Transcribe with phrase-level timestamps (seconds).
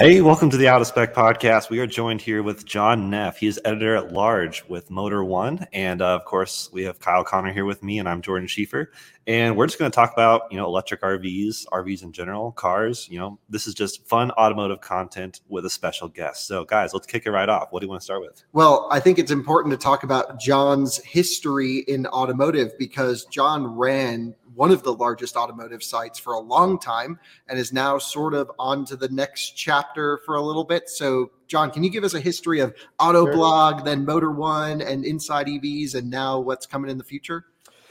[0.00, 1.68] Hey, welcome to the Out of Spec podcast.
[1.68, 3.36] We are joined here with John Neff.
[3.36, 7.22] He is editor at large with Motor One, and uh, of course, we have Kyle
[7.22, 8.86] Conner here with me, and I'm Jordan Schieffer.
[9.26, 13.08] And we're just going to talk about you know electric RVs, RVs in general, cars.
[13.10, 16.46] You know, this is just fun automotive content with a special guest.
[16.46, 17.68] So, guys, let's kick it right off.
[17.70, 18.42] What do you want to start with?
[18.54, 24.34] Well, I think it's important to talk about John's history in automotive because John ran
[24.54, 27.18] one of the largest automotive sites for a long time
[27.48, 30.88] and is now sort of on to the next chapter for a little bit.
[30.88, 33.84] So, John, can you give us a history of Autoblog, sure.
[33.84, 37.46] then Motor One, and Inside EVs, and now what's coming in the future?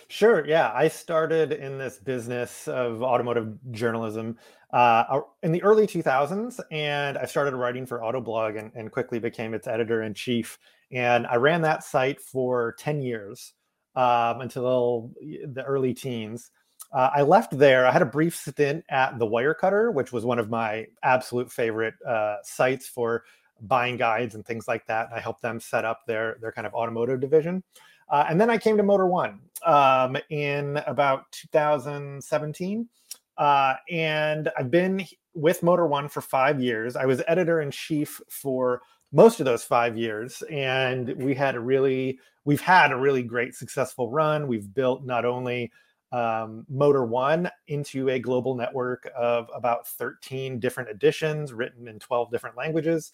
[0.07, 0.45] Sure.
[0.45, 0.71] Yeah.
[0.73, 4.37] I started in this business of automotive journalism
[4.73, 9.53] uh, in the early 2000s, and I started writing for Autoblog and, and quickly became
[9.53, 10.57] its editor in chief.
[10.91, 13.53] And I ran that site for 10 years
[13.95, 16.51] um, until the early teens.
[16.91, 17.85] Uh, I left there.
[17.85, 21.93] I had a brief stint at the Wirecutter, which was one of my absolute favorite
[22.07, 23.23] uh, sites for
[23.61, 25.09] buying guides and things like that.
[25.13, 27.63] I helped them set up their their kind of automotive division.
[28.09, 32.89] Uh, and then I came to Motor One um, in about 2017.
[33.37, 35.05] Uh, and I've been
[35.35, 36.95] with Motor One for five years.
[36.95, 38.81] I was editor in chief for
[39.11, 40.43] most of those five years.
[40.49, 44.47] And we had a really, we've had a really great successful run.
[44.47, 45.71] We've built not only
[46.11, 52.31] um, Motor One into a global network of about 13 different editions written in 12
[52.31, 53.11] different languages.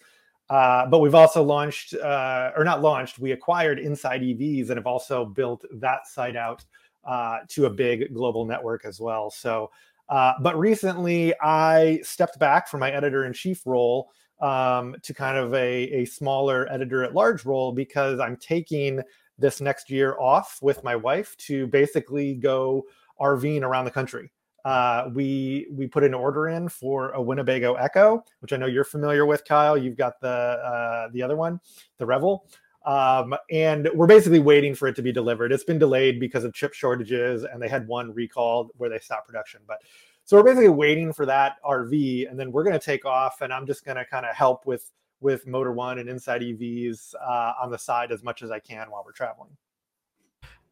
[0.48, 4.86] Uh, but we've also launched, uh, or not launched, we acquired Inside EVs and have
[4.86, 6.64] also built that site out
[7.04, 9.28] uh, to a big global network as well.
[9.30, 9.70] So,
[10.08, 15.36] uh, but recently I stepped back from my editor in chief role um, to kind
[15.36, 19.00] of a, a smaller editor at large role because I'm taking
[19.38, 22.84] this next year off with my wife to basically go
[23.20, 24.30] RVing around the country.
[24.64, 28.82] Uh, we we put an order in for a Winnebago Ekko, which I know you're
[28.82, 29.78] familiar with, Kyle.
[29.78, 31.60] You've got the uh, the other one,
[31.98, 32.48] the Revel,
[32.84, 35.52] um, and we're basically waiting for it to be delivered.
[35.52, 39.28] It's been delayed because of chip shortages, and they had one recalled where they stopped
[39.28, 39.60] production.
[39.68, 39.78] But
[40.26, 43.52] so we're basically waiting for that RV, and then we're going to take off, and
[43.52, 47.52] I'm just going to kind of help with with Motor One and Inside EVs uh,
[47.62, 49.50] on the side as much as I can while we're traveling.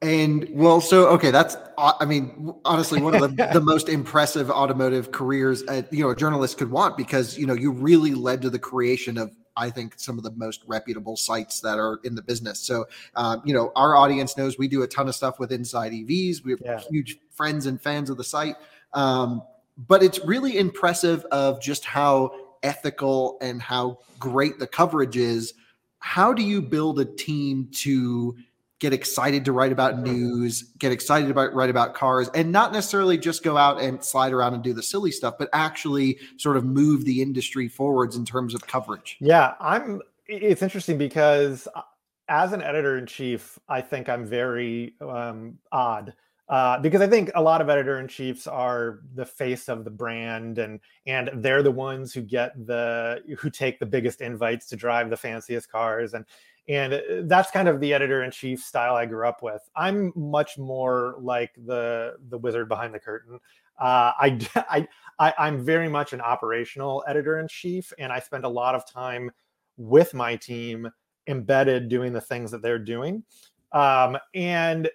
[0.02, 5.12] And well, so okay, that's I mean, honestly, one of the, the most impressive automotive
[5.12, 8.50] careers a, you know a journalist could want because you know you really led to
[8.50, 12.22] the creation of I think some of the most reputable sites that are in the
[12.22, 12.58] business.
[12.58, 15.92] So, um, you know, our audience knows we do a ton of stuff with Inside
[15.92, 16.44] EVs.
[16.44, 16.80] We're yeah.
[16.90, 18.56] huge friends and fans of the site.
[18.94, 19.42] Um,
[19.76, 22.32] but it's really impressive of just how
[22.62, 25.54] ethical and how great the coverage is.
[25.98, 28.36] How do you build a team to
[28.78, 33.16] get excited to write about news, get excited about write about cars, and not necessarily
[33.16, 36.64] just go out and slide around and do the silly stuff, but actually sort of
[36.64, 39.16] move the industry forwards in terms of coverage?
[39.20, 40.02] Yeah, I'm.
[40.26, 41.82] It's interesting because uh,
[42.28, 46.14] as an editor in chief, I think I'm very um, odd
[46.54, 49.90] uh, because I think a lot of editor in chiefs are the face of the
[49.90, 54.76] brand, and and they're the ones who get the who take the biggest invites to
[54.76, 56.24] drive the fanciest cars, and
[56.68, 59.68] and uh, that's kind of the editor in chief style I grew up with.
[59.74, 63.40] I'm much more like the the wizard behind the curtain.
[63.80, 68.44] Uh, I, I I I'm very much an operational editor in chief, and I spend
[68.44, 69.28] a lot of time
[69.76, 70.88] with my team
[71.26, 73.24] embedded doing the things that they're doing.
[73.72, 74.88] Um, and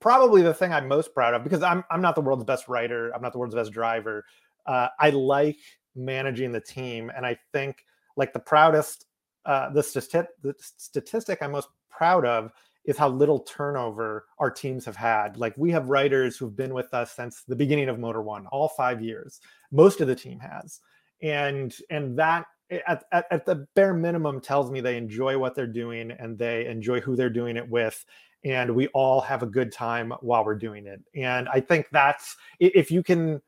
[0.00, 3.10] probably the thing I'm most proud of because I'm I'm not the world's best writer,
[3.14, 4.24] I'm not the world's best driver.
[4.66, 5.58] Uh, I like
[5.94, 7.84] managing the team, and I think
[8.16, 9.06] like the proudest,
[9.46, 12.52] uh, the, stati- the statistic I'm most proud of
[12.84, 15.36] is how little turnover our teams have had.
[15.36, 18.68] Like we have writers who've been with us since the beginning of Motor One, all
[18.68, 19.40] five years.
[19.70, 20.80] Most of the team has,
[21.22, 25.66] and and that at, at, at the bare minimum tells me they enjoy what they're
[25.66, 28.04] doing and they enjoy who they're doing it with
[28.44, 31.00] and we all have a good time while we're doing it.
[31.14, 33.40] And i think that's if you can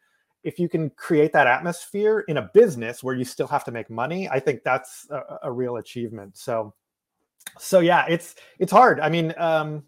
[0.42, 3.90] if you can create that atmosphere in a business where you still have to make
[3.90, 6.36] money i think that's a, a real achievement.
[6.36, 6.74] So
[7.58, 9.00] so yeah it's it's hard.
[9.00, 9.84] I mean um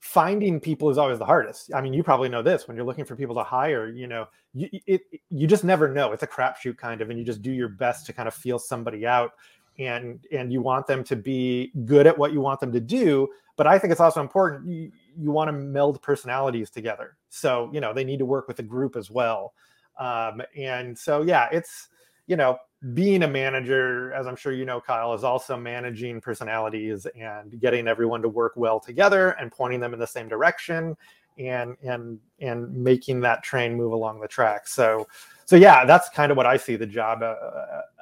[0.00, 1.72] finding people is always the hardest.
[1.74, 4.26] I mean you probably know this when you're looking for people to hire you know
[4.54, 6.12] you it, you just never know.
[6.12, 8.58] It's a crapshoot kind of and you just do your best to kind of feel
[8.58, 9.32] somebody out
[9.78, 13.28] and and you want them to be good at what you want them to do
[13.56, 17.16] but i think it's also important you, you want to meld personalities together.
[17.28, 19.52] So you know they need to work with a group as well.
[19.98, 21.88] Um, and so yeah it's
[22.26, 22.58] you know
[22.94, 27.88] being a manager as i'm sure you know kyle is also managing personalities and getting
[27.88, 30.96] everyone to work well together and pointing them in the same direction
[31.38, 34.68] and and and making that train move along the track.
[34.68, 35.08] So
[35.44, 37.34] so yeah that's kind of what i see the job uh,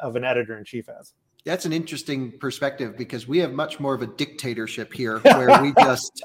[0.03, 1.15] of an editor in chief as
[1.47, 5.73] that's an interesting perspective because we have much more of a dictatorship here where we
[5.79, 6.25] just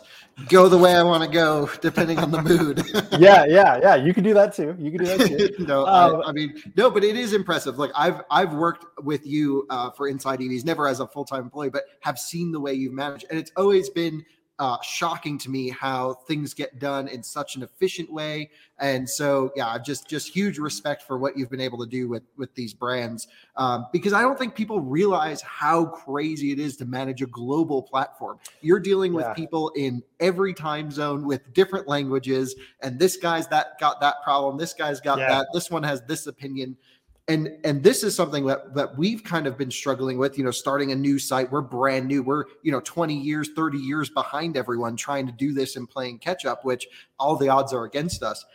[0.50, 2.84] go the way I want to go depending on the mood.
[3.20, 3.96] yeah, yeah, yeah.
[3.96, 4.76] You can do that too.
[4.80, 5.64] You can do that too.
[5.64, 7.78] no, um, I, I, mean, no, but it is impressive.
[7.78, 11.44] Like I've I've worked with you uh, for Inside EVs, never as a full time
[11.44, 14.26] employee, but have seen the way you've managed, and it's always been
[14.62, 18.52] uh, shocking to me how things get done in such an efficient way.
[18.78, 22.22] And so, yeah, just just huge respect for what you've been able to do with
[22.38, 26.86] with these brands, um, because I don't think people realize how crazy it is to
[26.86, 28.38] manage a global platform.
[28.62, 29.34] You're dealing with yeah.
[29.34, 34.60] people in every time zone with different languages, and this guy's that got that problem,
[34.60, 35.30] this guy's got yeah.
[35.30, 36.78] that, this one has this opinion
[37.28, 40.52] and and this is something that that we've kind of been struggling with you know
[40.52, 41.52] starting a new site.
[41.52, 42.24] We're brand new.
[42.24, 46.20] We're you know 20 years 30 years behind everyone trying to do this and playing
[46.20, 46.88] catch up which
[47.20, 48.46] all the odds are against us.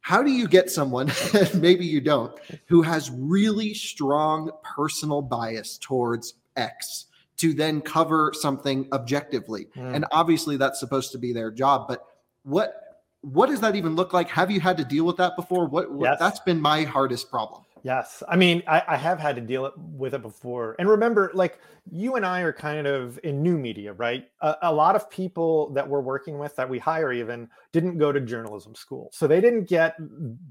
[0.00, 1.12] How do you get someone
[1.54, 7.06] maybe you don't who has really strong personal bias towards x
[7.38, 9.68] to then cover something objectively?
[9.76, 9.94] Mm.
[9.96, 12.04] and obviously that's supposed to be their job but
[12.42, 12.78] what
[13.22, 14.28] what does that even look like?
[14.30, 15.68] Have you had to deal with that before?
[15.68, 16.18] What, what yes.
[16.18, 18.22] that's been my hardest problem Yes.
[18.28, 20.76] I mean, I, I, have had to deal with it before.
[20.78, 21.58] And remember, like
[21.90, 24.28] you and I are kind of in new media, right?
[24.40, 28.12] A, a, lot of people that we're working with that we hire even didn't go
[28.12, 29.10] to journalism school.
[29.12, 29.96] So they didn't get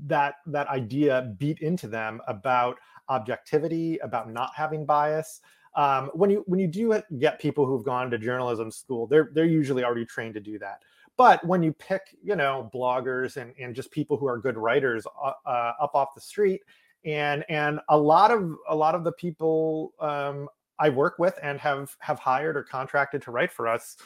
[0.08, 5.40] that that idea beat into them about objectivity, about not having bias.
[5.76, 9.46] Um, when you when you do get people who've gone to journalism school, they're they're
[9.46, 10.82] usually already trained to do that.
[11.18, 15.06] But when you pick, you know, bloggers and, and just people who are good writers
[15.24, 16.62] uh, uh, up off the street,
[17.06, 20.48] and and a lot of a lot of the people um,
[20.80, 23.98] I work with and have have hired or contracted to write for us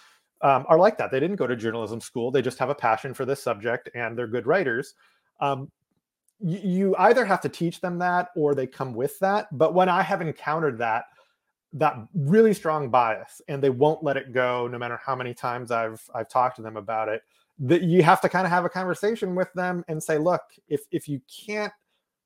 [0.42, 1.12] um, are like that.
[1.12, 2.32] They didn't go to journalism school.
[2.32, 4.94] They just have a passion for this subject and they're good writers.
[5.40, 5.72] Um,
[6.40, 9.48] you, you either have to teach them that or they come with that.
[9.58, 11.06] But when I have encountered that
[11.74, 15.72] that really strong bias and they won't let it go no matter how many times
[15.72, 17.22] I've I've talked to them about it
[17.60, 20.82] that you have to kind of have a conversation with them and say look if
[20.92, 21.74] if you can't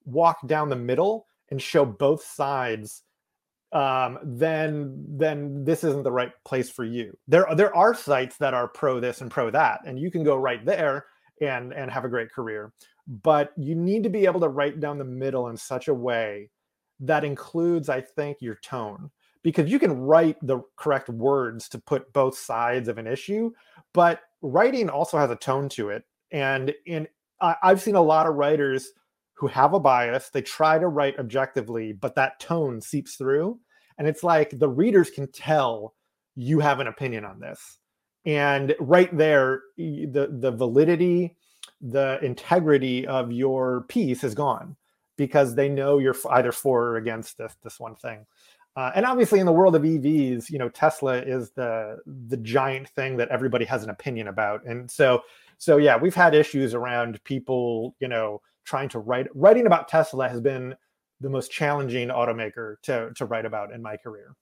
[0.05, 3.03] walk down the middle and show both sides
[3.71, 7.15] um, then then this isn't the right place for you.
[7.27, 10.35] There there are sites that are pro this and pro that, and you can go
[10.35, 11.05] right there
[11.41, 12.73] and and have a great career.
[13.07, 16.49] But you need to be able to write down the middle in such a way
[16.99, 19.11] that includes, I think, your tone.
[19.41, 23.51] Because you can write the correct words to put both sides of an issue,
[23.93, 26.03] but writing also has a tone to it.
[26.31, 27.07] And in
[27.39, 28.91] I've seen a lot of writers
[29.39, 30.29] who have a bias.
[30.29, 33.57] They try to write objectively, but that tone seeps through.
[33.97, 35.95] And it's like the readers can tell
[36.35, 37.77] you have an opinion on this.
[38.25, 41.37] And right there, the, the validity,
[41.79, 44.75] the integrity of your piece is gone
[45.15, 48.25] because they know you're either for or against this, this one thing.
[48.75, 52.87] Uh, and obviously, in the world of EVs, you know, Tesla is the the giant
[52.89, 55.21] thing that everybody has an opinion about, and so
[55.57, 60.29] so yeah, we've had issues around people, you know, trying to write writing about Tesla
[60.29, 60.75] has been
[61.19, 64.35] the most challenging automaker to to write about in my career.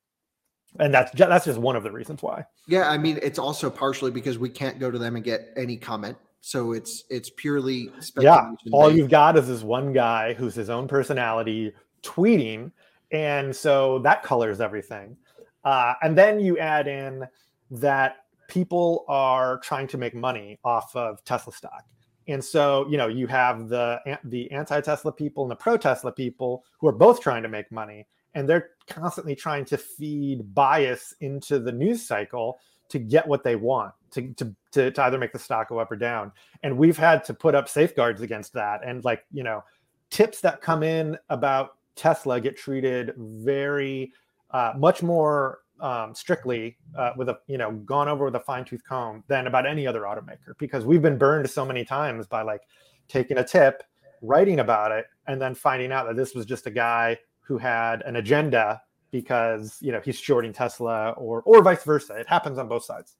[0.79, 2.45] And that's that's just one of the reasons why.
[2.67, 5.77] Yeah i mean it's also partially because we can't go to them and get any
[5.77, 6.17] comment.
[6.41, 10.87] So it's it's purely yeah all you've got is this one guy who's his own
[10.87, 11.71] personality
[12.03, 12.71] tweeting
[13.11, 15.15] and so that colors everything.
[15.63, 17.25] Uh, and then you add in
[17.71, 18.17] that
[18.47, 21.83] people are trying to make money off of tesla stock
[22.27, 26.87] and so you know you have the the anti-tesla people and the pro-tesla people who
[26.87, 28.05] are both trying to make money
[28.37, 33.55] and they're constantly trying to feed bias into the news cycle to get what they
[33.55, 36.31] want to, to, to, to, either make the stock go up or down.
[36.63, 38.81] And we've had to put up safeguards against that.
[38.85, 39.63] And like, you know,
[40.09, 44.13] tips that come in about Tesla get treated very
[44.51, 48.65] uh, much more um, strictly uh, with a, you know, gone over with a fine
[48.65, 52.41] tooth comb than about any other automaker because we've been burned so many times by
[52.41, 52.61] like
[53.07, 53.83] taking a tip,
[54.21, 58.01] writing about it, and then finding out that this was just a guy who had
[58.01, 58.81] an agenda
[59.11, 62.15] because you know he's shorting Tesla or or vice versa.
[62.15, 63.15] It happens on both sides.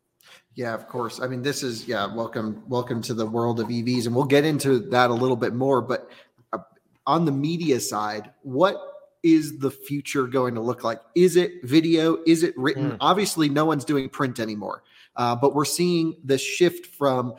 [0.55, 1.21] Yeah, of course.
[1.21, 2.13] I mean, this is yeah.
[2.13, 5.53] Welcome, welcome to the world of EVs, and we'll get into that a little bit
[5.53, 5.81] more.
[5.81, 6.09] But
[6.51, 6.59] uh,
[7.05, 10.99] on the media side, what is the future going to look like?
[11.15, 12.17] Is it video?
[12.25, 12.91] Is it written?
[12.91, 12.97] Mm.
[13.01, 14.83] Obviously, no one's doing print anymore,
[15.15, 17.35] uh, but we're seeing the shift from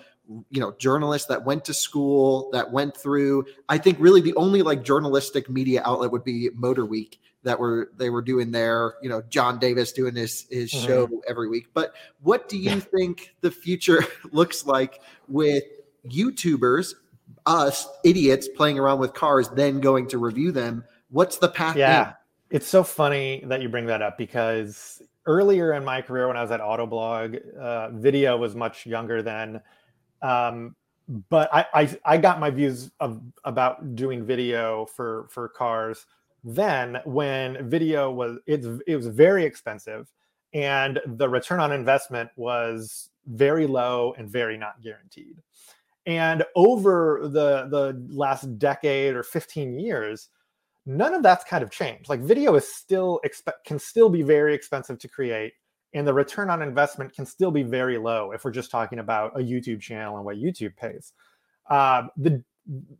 [0.50, 4.60] you know journalists that went to school that went through i think really the only
[4.60, 9.08] like journalistic media outlet would be motor week that were they were doing their you
[9.08, 10.86] know john davis doing his his mm-hmm.
[10.86, 15.64] show every week but what do you think the future looks like with
[16.06, 16.94] youtubers
[17.46, 22.08] us idiots playing around with cars then going to review them what's the path yeah
[22.08, 22.14] in?
[22.50, 26.42] it's so funny that you bring that up because earlier in my career when i
[26.42, 29.60] was at autoblog uh, video was much younger then.
[30.22, 30.74] um,
[31.30, 36.06] but I, I, I got my views of about doing video for for cars
[36.44, 40.10] then when video was it's it was very expensive
[40.54, 45.42] and the return on investment was very low and very not guaranteed
[46.06, 50.28] and over the the last decade or 15 years
[50.88, 54.54] none of that's kind of changed like video is still expect can still be very
[54.54, 55.52] expensive to create
[55.94, 59.38] and the return on investment can still be very low if we're just talking about
[59.38, 61.12] a YouTube channel and what YouTube pays.
[61.68, 62.42] Uh, the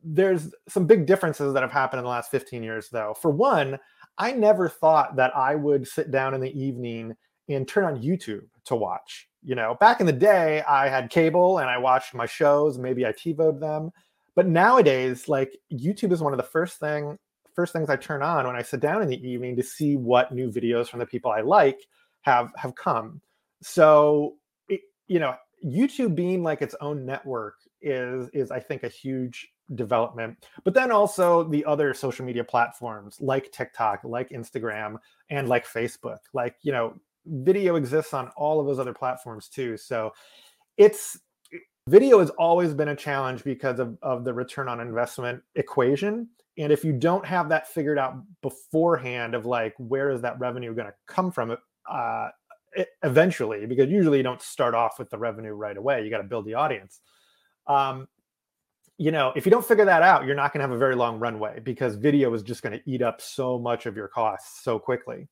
[0.03, 3.15] there's some big differences that have happened in the last 15 years, though.
[3.21, 3.79] For one,
[4.17, 7.15] I never thought that I would sit down in the evening
[7.51, 9.29] and turn on YouTube to watch.
[9.43, 12.79] You know, back in the day, I had cable and I watched my shows.
[12.79, 13.91] Maybe I TiVoed them,
[14.35, 17.19] but nowadays, like YouTube is one of the first thing
[17.59, 20.33] first things I turn on when I sit down in the evening to see what
[20.33, 21.81] new videos from the people I like
[22.21, 23.21] have have come.
[23.63, 24.37] So
[24.69, 25.35] it, you know,
[25.67, 30.47] YouTube being like its own network is is I think a huge development.
[30.63, 34.95] But then also the other social media platforms like TikTok, like Instagram,
[35.29, 36.19] and like Facebook.
[36.33, 36.95] Like, you know,
[37.27, 39.77] video exists on all of those other platforms too.
[39.77, 40.13] So
[40.77, 41.19] it's
[41.89, 46.29] video has always been a challenge because of, of the return on investment equation.
[46.59, 50.75] And if you don't have that figured out beforehand of like where is that revenue
[50.75, 51.57] going to come from,
[51.89, 52.29] uh,
[53.03, 56.25] eventually because usually you don't start off with the revenue right away you got to
[56.25, 57.01] build the audience.
[57.67, 58.09] Um,
[58.99, 60.95] you know if you don't figure that out you're not going to have a very
[60.95, 64.63] long runway because video is just going to eat up so much of your costs
[64.63, 65.29] so quickly.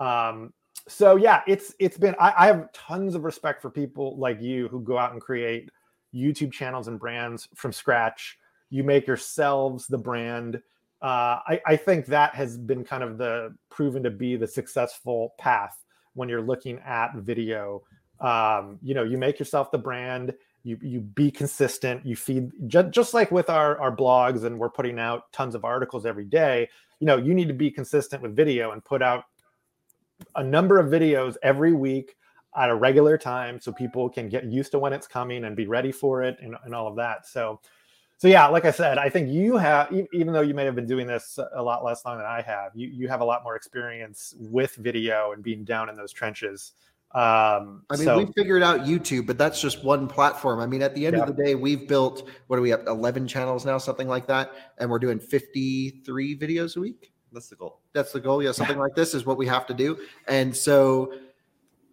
[0.00, 0.52] Um,
[0.88, 4.68] so yeah it's it's been I, I have tons of respect for people like you
[4.68, 5.70] who go out and create
[6.14, 8.38] youtube channels and brands from scratch
[8.74, 10.60] you make yourselves the brand
[11.04, 15.34] uh, I, I, think that has been kind of the proven to be the successful
[15.36, 17.82] path when you're looking at video.
[18.20, 20.32] Um, you know, you make yourself the brand.
[20.62, 22.06] You you be consistent.
[22.06, 25.62] You feed just, just like with our our blogs, and we're putting out tons of
[25.62, 26.70] articles every day.
[27.00, 29.24] You know, you need to be consistent with video and put out
[30.36, 32.16] a number of videos every week
[32.56, 35.66] at a regular time so people can get used to when it's coming and be
[35.66, 37.26] ready for it and, and all of that.
[37.26, 37.60] So
[38.16, 40.86] so yeah, like I said, I think you have, even though you may have been
[40.86, 43.56] doing this a lot less long than I have, you you have a lot more
[43.56, 46.72] experience with video and being down in those trenches.
[47.14, 50.58] Um, I mean, so, we figured out YouTube, but that's just one platform.
[50.58, 51.22] I mean, at the end yeah.
[51.22, 52.86] of the day, we've built what do we have?
[52.86, 57.12] Eleven channels now, something like that, and we're doing fifty-three videos a week.
[57.32, 57.80] That's the goal.
[57.92, 58.42] That's the goal.
[58.42, 61.12] Yeah, something like this is what we have to do, and so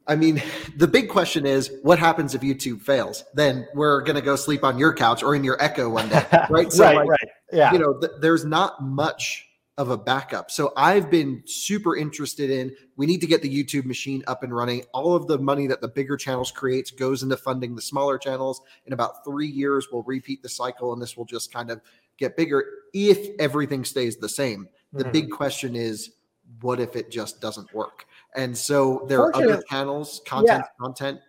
[0.08, 0.42] I mean,
[0.78, 3.24] the big question is what happens if YouTube fails?
[3.34, 6.26] Then we're going to go sleep on your couch or in your Ekko one day,
[6.50, 6.72] right?
[6.72, 7.30] So, right, like, right.
[7.52, 7.72] Yeah.
[7.72, 10.52] You know, th- there's not much of a backup.
[10.52, 14.54] So I've been super interested in we need to get the YouTube machine up and
[14.54, 14.84] running.
[14.94, 18.62] All of the money that the bigger channels creates goes into funding the smaller channels.
[18.86, 21.82] In about 3 years we'll repeat the cycle and this will just kind of
[22.18, 24.68] get bigger if everything stays the same.
[24.94, 25.12] The mm-hmm.
[25.14, 26.12] big question is
[26.60, 28.06] what if it just doesn't work?
[28.36, 30.84] And so there are other channels, content, yeah.
[30.86, 31.20] content.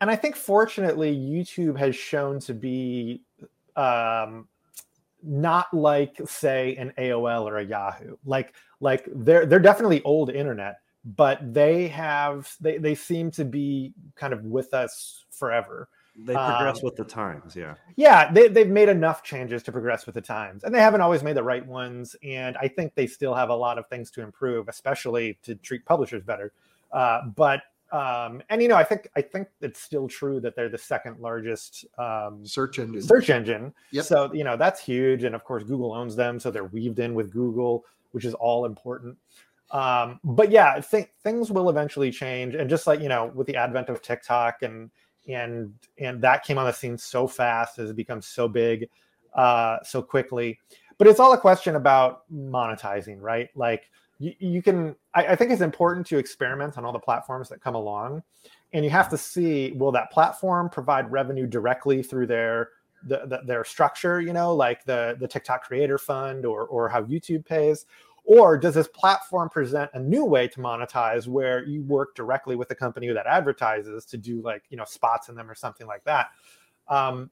[0.00, 3.22] And I think fortunately, YouTube has shown to be
[3.76, 4.48] um,
[5.22, 8.16] not like, say, an AOL or a Yahoo.
[8.24, 13.92] Like, like they're they're definitely old internet, but they have they they seem to be
[14.14, 15.88] kind of with us forever.
[16.16, 17.74] They progress um, with the times, yeah.
[17.96, 21.22] Yeah, they, they've made enough changes to progress with the times, and they haven't always
[21.22, 22.16] made the right ones.
[22.22, 25.84] And I think they still have a lot of things to improve, especially to treat
[25.84, 26.52] publishers better.
[26.92, 27.62] Uh, but
[27.92, 31.18] um, and you know, I think I think it's still true that they're the second
[31.18, 33.02] largest um, search engine.
[33.02, 33.72] Search engine.
[33.90, 34.04] Yep.
[34.04, 37.14] So you know that's huge, and of course Google owns them, so they're weaved in
[37.14, 39.16] with Google, which is all important.
[39.72, 43.46] Um, but yeah, I think things will eventually change, and just like you know, with
[43.46, 44.90] the advent of TikTok and
[45.28, 48.88] and and that came on the scene so fast as it becomes so big
[49.34, 50.58] uh so quickly.
[50.98, 53.48] But it's all a question about monetizing right?
[53.54, 57.48] Like you, you can I, I think it's important to experiment on all the platforms
[57.48, 58.22] that come along
[58.72, 62.70] and you have to see will that platform provide revenue directly through their
[63.06, 67.02] the, the, their structure you know like the the tiktok creator fund or or how
[67.04, 67.86] youtube pays
[68.24, 72.68] or does this platform present a new way to monetize where you work directly with
[72.68, 76.04] the company that advertises to do like, you know, spots in them or something like
[76.04, 76.28] that?
[76.88, 77.30] Um,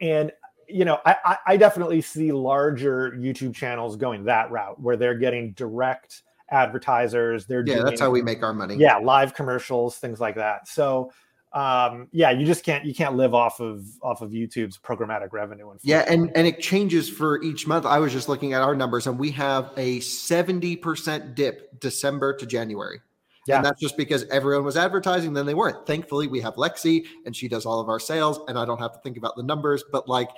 [0.00, 0.32] and
[0.68, 5.52] you know, I, I definitely see larger YouTube channels going that route where they're getting
[5.52, 7.46] direct advertisers.
[7.46, 8.76] They're yeah, doing, that's how we make our money.
[8.76, 10.66] Yeah, live commercials, things like that.
[10.68, 11.12] So
[11.54, 15.70] um, yeah, you just can't you can't live off of off of YouTube's programmatic revenue.
[15.70, 17.86] And yeah, and and it changes for each month.
[17.86, 22.34] I was just looking at our numbers, and we have a seventy percent dip December
[22.36, 23.00] to January.
[23.46, 23.56] Yeah.
[23.56, 25.86] And that's just because everyone was advertising, then they weren't.
[25.86, 28.92] Thankfully, we have Lexi and she does all of our sales, and I don't have
[28.94, 29.84] to think about the numbers.
[29.92, 30.30] But like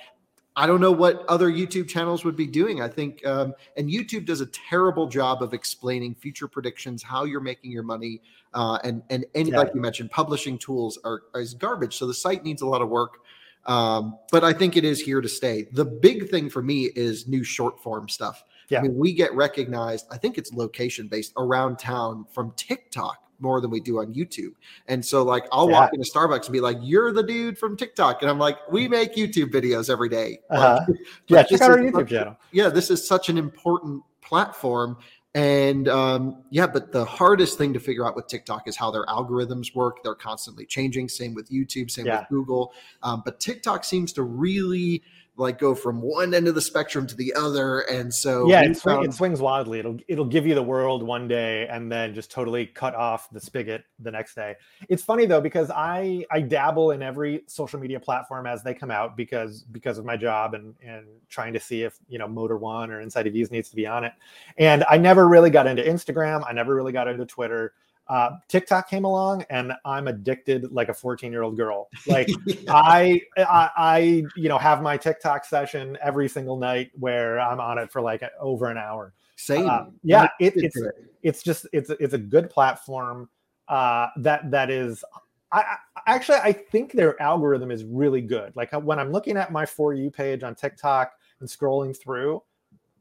[0.57, 2.81] I don't know what other YouTube channels would be doing.
[2.81, 7.39] I think, um, and YouTube does a terrible job of explaining future predictions, how you're
[7.39, 8.21] making your money,
[8.55, 9.57] uh, and and any yeah.
[9.59, 11.95] like you mentioned, publishing tools are is garbage.
[11.95, 13.19] So the site needs a lot of work.
[13.67, 15.67] Um, but I think it is here to stay.
[15.73, 18.43] The big thing for me is new short form stuff.
[18.69, 18.79] Yeah.
[18.79, 20.07] I mean, we get recognized.
[20.09, 24.53] I think it's location based around town from TikTok more than we do on YouTube.
[24.87, 25.79] And so like I'll yeah.
[25.79, 28.87] walk into Starbucks and be like, "You're the dude from TikTok," and I'm like, "We
[28.87, 30.79] make YouTube videos every day." Uh-huh.
[30.87, 30.97] Like,
[31.27, 32.37] yeah, check out our YouTube channel.
[32.51, 34.97] Yeah, this is such an important platform.
[35.35, 39.05] And um, yeah, but the hardest thing to figure out with TikTok is how their
[39.05, 40.01] algorithms work.
[40.03, 41.09] They're constantly changing.
[41.09, 41.91] Same with YouTube.
[41.91, 42.21] Same yeah.
[42.21, 42.73] with Google.
[43.03, 45.03] Um, but TikTok seems to really
[45.37, 48.75] like go from one end of the spectrum to the other and so yeah it,
[48.77, 49.05] found...
[49.05, 49.79] it, swings wildly.
[49.79, 53.39] It'll it'll give you the world one day and then just totally cut off the
[53.39, 54.55] spigot the next day.
[54.89, 58.91] It's funny though because i i dabble in every social media platform as they come
[58.91, 62.57] out because because of my job and and trying to see if you know motor
[62.57, 64.13] one or inside EVs needs to be on it.
[64.57, 66.43] And i never really got into instagram.
[66.47, 67.73] I never really got into twitter
[68.09, 71.89] uh, TikTok came along and I'm addicted like a 14 year old girl.
[72.07, 72.73] Like yeah.
[72.73, 77.77] I, I, I, you know, have my TikTok session every single night where I'm on
[77.77, 79.13] it for like over an hour.
[79.35, 79.69] Same.
[79.69, 80.29] Uh, yeah.
[80.39, 80.95] It, it's, it.
[81.21, 83.29] it's just, it's, it's a good platform
[83.67, 85.03] uh, that, that is,
[85.51, 88.55] I, I actually, I think their algorithm is really good.
[88.55, 92.41] Like when I'm looking at my For You page on TikTok and scrolling through,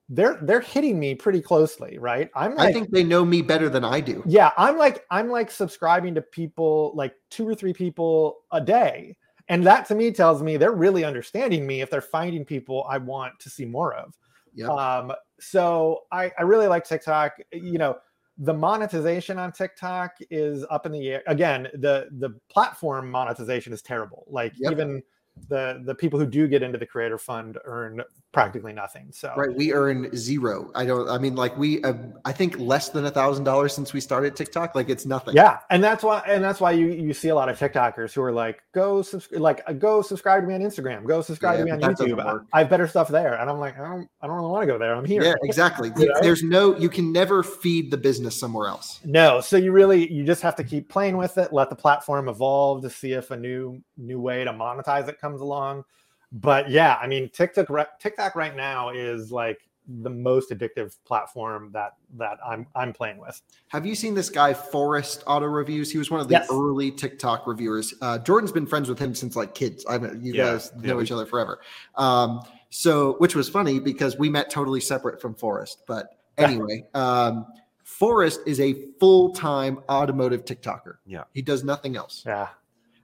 [0.09, 2.31] they're they're hitting me pretty closely, right?
[2.35, 4.23] I'm like, I think they know me better than I do.
[4.27, 9.17] Yeah, I'm like I'm like subscribing to people like two or three people a day.
[9.49, 12.99] And that to me tells me they're really understanding me if they're finding people I
[12.99, 14.15] want to see more of.
[14.55, 14.69] Yeah.
[14.69, 17.35] Um, so I, I really like TikTok.
[17.53, 17.97] You know,
[18.39, 21.23] the monetization on TikTok is up in the air.
[21.27, 24.25] Again, the the platform monetization is terrible.
[24.29, 24.73] Like yep.
[24.73, 25.03] even
[25.49, 29.33] the the people who do get into the creator fund earn practically nothing so.
[29.37, 30.71] Right we earn zero.
[30.75, 31.95] I don't i mean like we uh,
[32.25, 35.35] i think less than a thousand dollars since we started tiktok like it's nothing.
[35.35, 38.23] Yeah and that's why and that's why you you see a lot of tiktokers who
[38.23, 41.79] are like go subscribe like go subscribe to me on instagram go subscribe yeah, to
[41.79, 42.47] me on youtube.
[42.53, 43.35] I, I, have better stuff there.
[43.35, 45.23] And i'm like i don't i don't really want to go there i'm here.
[45.23, 45.91] Yeah exactly.
[46.21, 49.01] There's no you can never feed the business somewhere else.
[49.05, 52.29] No so you really you just have to keep playing with it let the platform
[52.29, 55.85] evolve to see if a new new way to monetize it comes along
[56.33, 59.61] but yeah, I mean, TikTok TikTok right now is like
[60.03, 63.41] the most addictive platform that that I'm I'm playing with.
[63.69, 65.91] Have you seen this guy Forrest Auto Reviews?
[65.91, 66.49] He was one of the yes.
[66.51, 67.95] early TikTok reviewers.
[68.03, 69.87] Uh, Jordan's been friends with him since like kids.
[69.89, 71.05] I know you yeah, guys know yeah.
[71.05, 71.61] each other forever.
[71.95, 75.83] Um, So, which was funny because we met totally separate from Forrest.
[75.87, 77.47] But anyway, um,
[77.85, 80.97] Forrest is a full time automotive TikToker.
[81.07, 81.25] Yeah.
[81.33, 82.25] He does nothing else.
[82.27, 82.49] Yeah.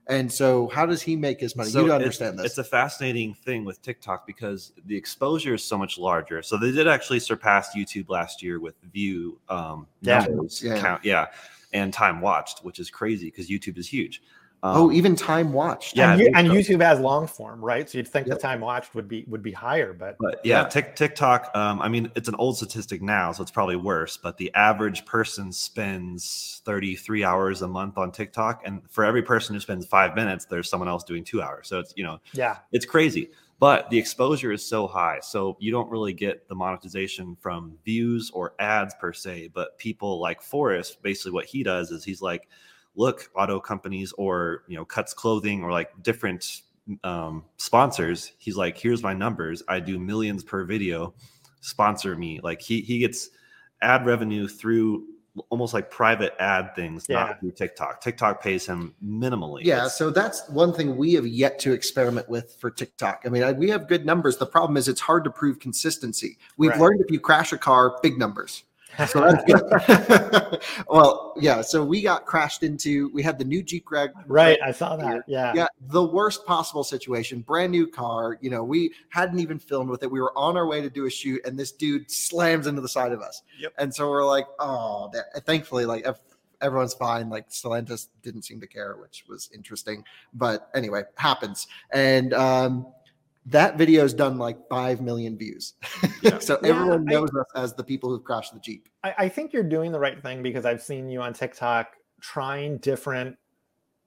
[0.07, 1.69] And so, how does he make his money?
[1.69, 2.45] So you don't understand this.
[2.47, 6.41] It's a fascinating thing with TikTok because the exposure is so much larger.
[6.41, 10.25] So they did actually surpass YouTube last year with view um, Yeah.
[10.25, 10.81] numbers Yeah.
[10.81, 11.27] count, yeah,
[11.71, 14.21] and time watched, which is crazy because YouTube is huge.
[14.63, 15.97] Um, oh, even time watched.
[15.97, 16.53] Yeah, and, you, and so.
[16.53, 17.89] YouTube has long form, right?
[17.89, 18.37] So you'd think Yep.
[18.37, 20.69] the time watched would be would be higher, but But yeah, Yeah.
[20.69, 21.51] Tik TikTok.
[21.53, 24.15] Um, I mean, it's an old statistic now, so it's probably worse.
[24.15, 29.53] But the average person spends 33 hours a month on TikTok, and for every person
[29.53, 31.67] who spends five minutes, there's someone else doing two hours.
[31.67, 33.31] So it's you know, yeah, it's crazy.
[33.59, 38.31] But the exposure is so high, so you don't really get the monetization from views
[38.33, 39.49] or ads per se.
[39.53, 42.47] But people like Forrest, basically, what he does is he's like,
[42.95, 46.61] look, auto companies or you know, cuts clothing or like different
[47.03, 48.33] um, sponsors.
[48.37, 49.63] He's like, here's my numbers.
[49.67, 51.13] I do millions per video.
[51.61, 52.39] Sponsor me.
[52.43, 53.29] Like he he gets
[53.81, 55.05] ad revenue through
[55.49, 57.15] almost like private ad things, Yeah.
[57.15, 58.01] not through TikTok.
[58.01, 59.61] TikTok pays him minimally.
[59.63, 63.23] Yeah, It's- so that's one thing we have yet to experiment with for TikTok.
[63.25, 64.37] I mean, I, we have good numbers.
[64.37, 66.37] The problem is it's hard to prove consistency.
[66.57, 66.79] We've Right.
[66.81, 68.63] learned if you crash a car, big numbers.
[69.07, 70.61] So that's good.
[70.87, 71.61] well, yeah.
[71.61, 73.09] So we got crashed into.
[73.13, 74.11] We had the new Jeep Greg.
[74.27, 74.59] right.
[74.63, 75.23] I saw that.
[75.27, 77.41] Yeah, Yeah, the worst possible situation.
[77.41, 78.37] Brand new car.
[78.41, 80.11] You know, we hadn't even filmed with it.
[80.11, 82.89] We were on our way to do a shoot, and this dude slams into the
[82.89, 83.41] side of us.
[83.59, 83.73] Yep.
[83.77, 86.05] And so we're like, oh, that, thankfully, like
[86.63, 87.29] everyone's fine.
[87.29, 90.03] Like Stellantis didn't seem to care, which was interesting.
[90.33, 91.67] But anyway, happens.
[91.91, 92.87] And um,
[93.47, 95.73] that video's done like five million views.
[96.21, 96.39] Yeah.
[96.39, 98.87] so Yeah, everyone I- knows us as the people who've crashed the Jeep.
[99.03, 101.87] I, I think you're doing the right thing because I've seen you on TikTok
[102.21, 103.35] trying different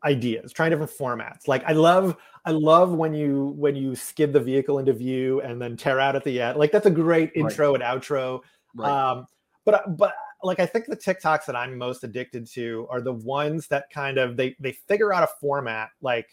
[0.05, 1.46] ideas, trying different formats.
[1.46, 5.61] Like I love, I love when you when you skid the vehicle into view and
[5.61, 6.59] then tear out at the end.
[6.59, 7.44] Like that's a great Right.
[7.44, 8.40] intro and outro.
[8.75, 8.90] Right.
[8.90, 9.27] Um,
[9.66, 13.68] but but like I think the TikToks that I'm most addicted to are the ones
[13.68, 16.29] that kind of they they figure out a format like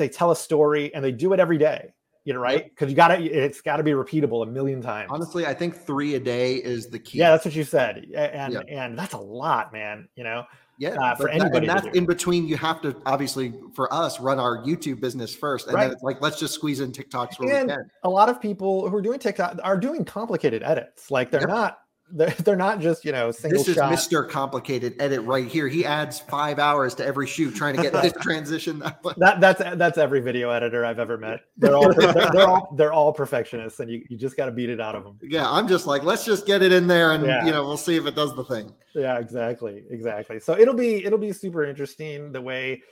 [0.00, 1.92] they tell a story and they do it every day.
[2.24, 2.68] You know, right?
[2.68, 5.08] Because you gotta it's gotta be repeatable a million times.
[5.10, 7.18] Honestly, I think three a day is the key.
[7.18, 8.60] Yeah, that's what you said, and Yeah.
[8.68, 10.06] and that's a lot, man.
[10.16, 10.44] You know,
[10.76, 12.46] Yeah, uh, for that- anybody and that's in between.
[12.46, 15.84] You have to obviously, for us, run our YouTube business first, and Right.
[15.84, 17.90] then it's like let's just squeeze in TikToks where And we can.
[18.02, 21.10] a lot of people who are doing TikTok are doing complicated edits.
[21.10, 21.48] Like they're Yep.
[21.48, 21.78] not
[22.12, 23.92] they're, they're not just you know single This is shot.
[23.92, 24.28] Mr.
[24.28, 25.68] Complicated Edit right here.
[25.68, 29.00] He adds five hours to every shoot trying to get this transition that.
[29.18, 31.40] That that's that's every video editor I've ever met.
[31.56, 34.70] They're all they're, they're all they're all perfectionists, and you, you just got to beat
[34.70, 35.18] it out of them.
[35.22, 37.44] Yeah, I'm just like, let's just get it in there, and Yeah.
[37.44, 38.72] you know, we'll see if it does the thing.
[38.94, 40.40] Yeah, exactly, exactly.
[40.40, 42.82] So it'll be it'll be super interesting the way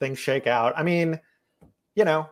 [0.00, 0.72] things shake out.
[0.76, 1.18] I mean,
[1.94, 2.28] you know,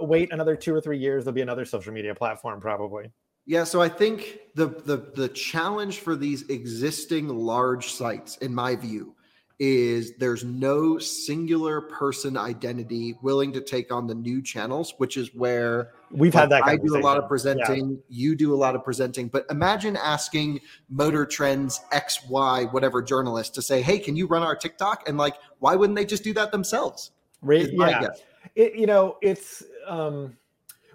[0.00, 3.10] wait another two or three years, there'll be another social media platform probably.
[3.46, 8.76] Yeah, so I think the the the challenge for these existing large sites, in my
[8.76, 9.14] view,
[9.58, 15.34] is there's no singular person identity willing to take on the new channels, which is
[15.34, 16.64] where We've like, had that.
[16.64, 17.58] I do a lot of conversation.
[17.58, 17.66] Yeah.
[17.66, 23.02] presenting, you do a lot of presenting, but imagine asking Motor Trends X, Y, whatever
[23.02, 26.22] journalist to say, "Hey, can you run our TikTok?" And like, why wouldn't they just
[26.22, 27.10] do that themselves?
[27.42, 28.08] My yeah.
[28.54, 30.36] it you know it's um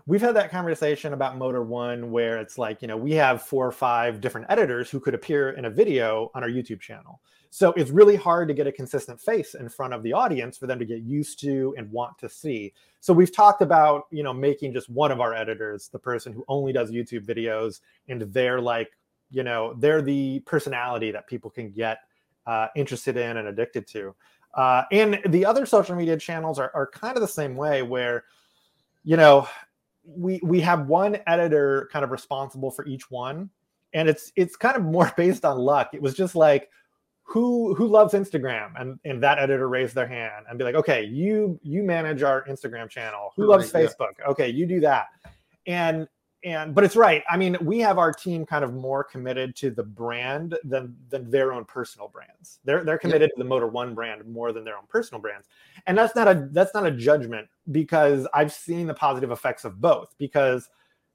[0.07, 3.67] we've had that conversation about motor one where it's like you know we have four
[3.67, 7.21] or five different editors who could appear in a video on our youtube channel.
[7.49, 10.67] So it's really hard to get a consistent face in front of the audience for
[10.67, 12.73] them to get used to and want to see.
[12.99, 16.43] So we've talked about you know making just one of our editors the person who
[16.47, 18.89] only does youtube videos and they're like
[19.29, 21.99] you know they're the personality that people can get
[22.47, 24.15] uh, interested in and addicted to.
[24.55, 28.23] Uh, and the other social media channels are, are kind of the same way where,
[29.03, 29.47] you know,
[30.07, 33.49] we we have one editor kind of responsible for each one.
[33.93, 35.89] And it's it's kind of more based on luck.
[35.93, 36.69] It was just like
[37.23, 38.71] who who loves Instagram?
[38.79, 42.43] And and that editor raised their hand and be like, okay, you you manage our
[42.45, 43.33] Instagram channel.
[43.35, 43.89] Who loves Right, yeah.
[43.89, 44.29] Facebook?
[44.29, 45.07] Okay, you do that.
[45.65, 46.07] And
[46.43, 47.23] and but it's right.
[47.29, 51.29] I mean, we have our team kind of more committed to the brand than than
[51.31, 52.59] their own personal brands.
[52.63, 55.47] They're they're committed to the Motor One brand more than their own personal brands.
[55.87, 59.81] And that's not a that's not a judgment because I've seen the positive effects of
[59.81, 60.13] both.
[60.17, 60.69] Because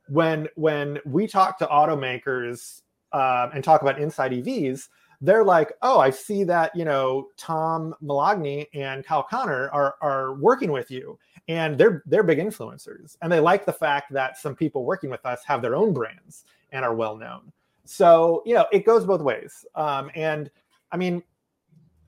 [0.09, 2.83] when when we talk to automakers
[3.13, 4.89] um, and talk about inside EVs,
[5.21, 10.35] they're like, oh, I see that you know Tom Moloughney and Kyle Conner are are
[10.35, 11.17] working with you,
[11.49, 15.25] and they're they're big influencers, and they like the fact that some people working with
[15.27, 17.53] us have their own brands and are well known.
[17.85, 19.65] So you know, it goes both ways.
[19.75, 20.51] Um, and
[20.91, 21.23] I mean,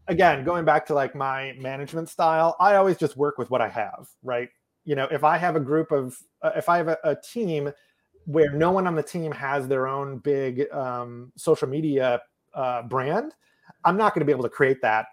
[0.08, 3.68] again, going back to like my management style, I always just work with what I
[3.68, 4.50] have, right?
[4.84, 7.72] you know, if I have a group of, uh, if I have a, a, team
[8.26, 12.20] where no one on the team has their own big um, social media
[12.54, 13.34] uh, brand,
[13.84, 15.06] I'm not going to be able to create that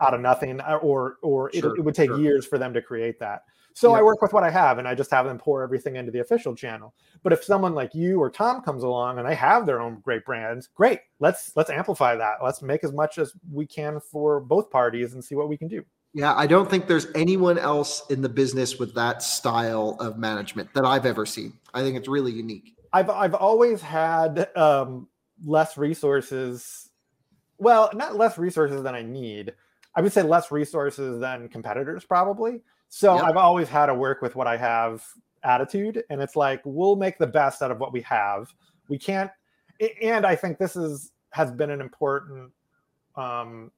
[0.00, 2.18] out of nothing, uh, or or sure, it, it, would take sure.
[2.18, 3.44] years for them to create that.
[3.74, 6.12] So I work with what I have, and I just have them pour everything into
[6.12, 6.94] the official channel.
[7.22, 10.24] But if someone like you or Tom comes along and they have their own great
[10.24, 11.00] brands, great.
[11.18, 12.38] Let's let's amplify that.
[12.42, 15.68] Let's make as much as we can for both parties and see what we can
[15.68, 15.84] do.
[16.12, 20.74] Yeah, I don't think there's anyone else in the business with that style of management
[20.74, 21.52] that I've ever seen.
[21.72, 22.74] I think it's really unique.
[22.92, 25.08] I've I've always had um,
[25.44, 26.90] less resources.
[27.58, 29.54] Well, not less resources than I need.
[29.94, 32.62] I would say less resources than competitors, probably.
[32.90, 33.24] So yep.
[33.24, 35.06] I've always had to work with what I have
[35.44, 38.52] attitude, and it's like we'll make the best out of what we have.
[38.88, 39.30] We can't,
[40.02, 42.50] and I think this is has been an important
[43.14, 43.70] um,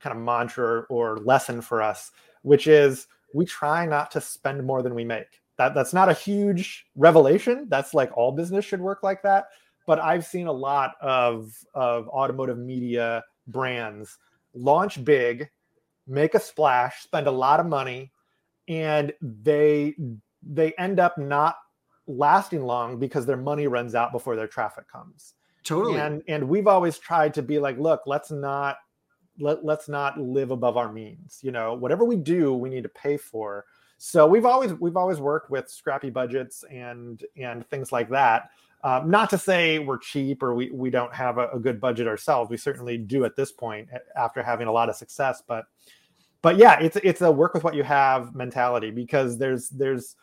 [0.00, 4.82] kind of mantra or lesson for us, which is we try not to spend more
[4.82, 5.40] than we make.
[5.56, 7.66] That that's not a huge revelation.
[7.70, 9.46] That's like all business should work like that.
[9.86, 14.18] But I've seen a lot of of automotive media brands
[14.52, 15.48] launch big,
[16.06, 18.12] make a splash, spend a lot of money,
[18.68, 19.94] and they
[20.42, 21.56] they end up not
[22.06, 25.34] lasting long because their money runs out before their traffic comes.
[25.64, 25.98] Totally.
[25.98, 28.76] And and we've always tried to be like, look, let's not
[29.38, 32.88] let, let's not live above our means you know whatever we do we need to
[32.88, 33.64] pay for
[33.98, 38.50] so we've always we've always worked with scrappy budgets and and things like that
[38.84, 42.06] um, not to say we're cheap or we, we don't have a, a, good budget
[42.06, 45.66] ourselves we certainly do at this point after having a lot of success but
[46.46, 50.14] but yeah it's it's a work with what you have mentality because there's there's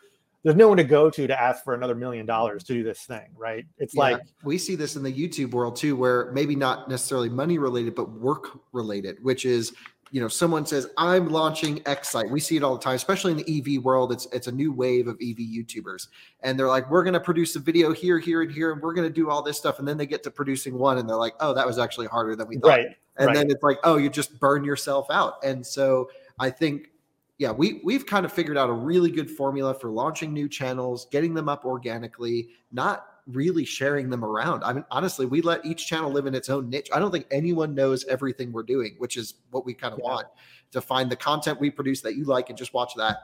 [0.41, 3.01] there's no one to go to to ask for another million dollars to do this
[3.03, 3.65] thing, right?
[3.77, 7.27] It's yeah, like we see this in the YouTube world too, where maybe not necessarily
[7.27, 9.73] money related, but work related, which is
[10.11, 12.31] you know someone says i'm launching x site.
[12.31, 14.13] We see it all the time especially in the ev world.
[14.13, 16.07] It's it's a new wave of ev youtubers.
[16.41, 18.93] And they're like we're going to produce a video here here and here and we're
[18.93, 19.79] going to do all this stuff.
[19.79, 22.35] And then they get to producing one and they're like oh that was actually harder
[22.37, 22.67] than we thought.
[22.67, 23.35] Right and right.
[23.35, 26.89] then it's like oh you just burn yourself out and so i think
[27.43, 31.07] yeah, we we've kind of figured out a really good formula for launching new channels,
[31.11, 34.63] getting them up organically, not really sharing them around.
[34.63, 36.89] I mean, honestly, we let each channel live in its own niche.
[36.93, 40.09] I don't think anyone knows everything we're doing, which is what we kind of yeah.
[40.09, 40.27] want
[40.71, 43.17] to find the content we produce that you like and just watch that.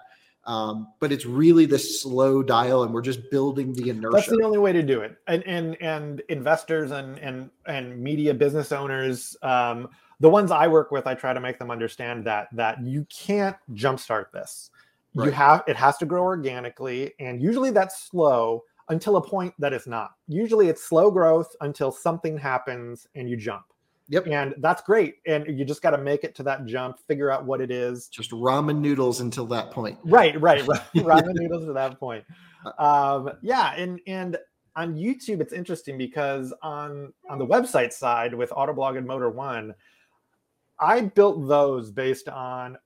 [0.46, 4.16] Um, but it's really the slow dial, and we're just building the inertia.
[4.16, 5.18] That's the only way to do it.
[5.28, 9.38] And and and investors and and and media business owners.
[9.42, 13.06] Um, the ones I work with, I try to make them understand that that you
[13.10, 14.72] can't jumpstart this.
[15.14, 15.26] Right.
[15.26, 19.74] You have it has to grow organically, and usually that's slow until a point that
[19.74, 20.12] it's not.
[20.28, 23.66] Usually it's slow growth until something happens and you jump.
[24.10, 24.28] Yep.
[24.28, 25.16] And that's great.
[25.28, 28.08] And you just got to make it to that jump, figure out what it is.
[28.08, 30.00] Just ramen noodles until that point.
[30.04, 30.64] Right, right.
[30.96, 32.26] ramen noodles to that point.
[32.66, 33.74] Uh, um, yeah.
[33.76, 34.38] And, and
[34.76, 39.76] on YouTube, it's interesting because on, on the website side with Autoblog and Motor One,
[40.80, 42.78] I built those based on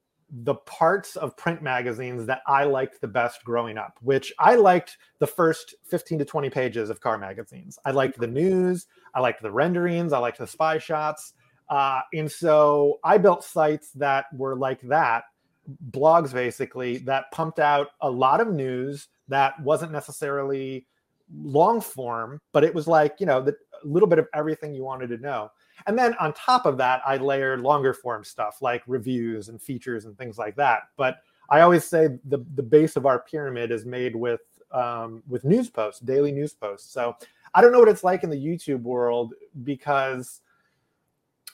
[0.42, 4.98] the parts of print magazines that I liked the best growing up, which I liked
[5.20, 7.78] the first 15 to 20 pages of car magazines.
[7.86, 11.34] I liked the news, I liked the renderings, I liked the spy shots.
[11.70, 15.26] Uh, and so I built sites that were like that,
[15.92, 20.88] blogs basically, that pumped out a lot of news that wasn't necessarily
[21.32, 23.52] long form, but it was like, you know, the,
[23.84, 25.50] a little bit of everything you wanted to know.
[25.88, 30.06] And then on top of that, I layered longer form stuff like reviews and features
[30.06, 30.84] and things like that.
[30.98, 31.18] But
[31.50, 35.70] I always say the, the base of our pyramid is made with um, with news
[35.70, 36.92] posts, daily news posts.
[36.92, 37.16] So
[37.54, 39.34] I don't know what it's like in the YouTube world
[39.64, 40.42] because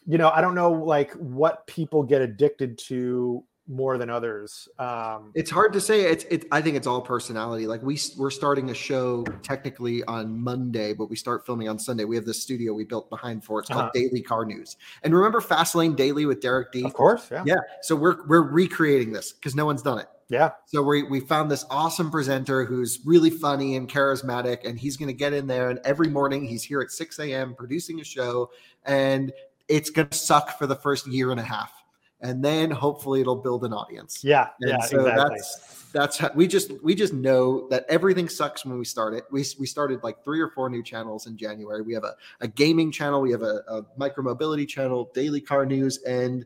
[0.06, 4.68] you know I don't know like what people get addicted to more than others.
[4.80, 6.02] Um, it's hard to say.
[6.02, 6.46] It's it.
[6.52, 7.68] I think it's all personality.
[7.68, 12.04] Like we we're starting a show technically on Monday, but we start filming on Sunday.
[12.04, 13.60] We have this studio we built behind for.
[13.60, 13.92] It's called uh-huh.
[13.94, 14.76] Daily Car News.
[15.04, 16.84] And remember Fastlane Daily with Derek D.
[16.84, 17.44] Of course, yeah.
[17.46, 17.60] Yeah.
[17.84, 20.08] So we're we're recreating this because no one's done it.
[20.30, 20.52] Yeah.
[20.66, 25.08] So we we found this awesome presenter who's really funny and charismatic, and he's going
[25.08, 25.70] to get in there.
[25.70, 27.54] And every morning he's here at 6 a.m.
[27.56, 28.50] producing a show,
[28.86, 29.32] and
[29.68, 31.79] it's going to suck for the first year and a half
[32.22, 34.24] and then hopefully it'll build an audience.
[34.24, 35.38] Yeah, and yeah, so exactly.
[35.38, 39.24] That's that's how we just we just know that everything sucks when we start it.
[39.32, 41.82] We we started like three or four new channels in January.
[41.82, 45.66] We have a, a gaming channel, we have a, a micro mobility channel, daily car
[45.66, 46.46] news, and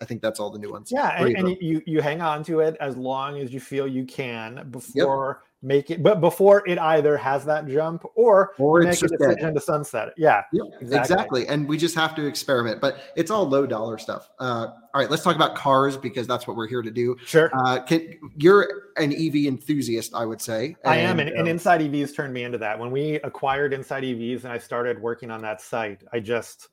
[0.00, 0.90] I think that's all the new ones.
[0.92, 4.04] Yeah, and, and you you hang on to it as long as you feel you
[4.04, 9.08] can before make it but before it either has that jump or, Or make a
[9.08, 10.14] decision to sunset it.
[10.16, 10.42] Yeah.
[10.52, 10.98] Yeah, Exactly.
[11.14, 11.48] exactly.
[11.48, 14.30] And we just have to experiment, but it's all low dollar stuff.
[14.38, 17.16] Uh, all right, let's talk about cars because that's what we're here to do.
[17.24, 17.50] Sure.
[17.54, 18.66] Uh, can, you're
[18.96, 20.76] an EV enthusiast, I would say.
[20.84, 22.78] I am, and, and Inside EVs turned me into that.
[22.78, 26.68] When we acquired Inside EVs and I started working on that site, I just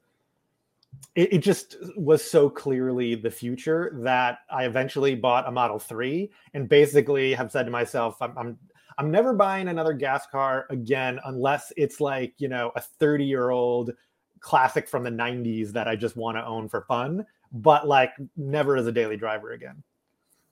[1.16, 6.32] it, it just was so clearly the future that I eventually bought a Model 3
[6.54, 8.58] and basically have said to myself, I'm I'm,
[8.98, 13.50] I'm never buying another gas car again unless it's like, you know, a 30 year
[13.50, 13.92] old
[14.40, 18.78] classic from the 90s that I just want to own for fun, but like never
[18.78, 19.82] as a daily driver again.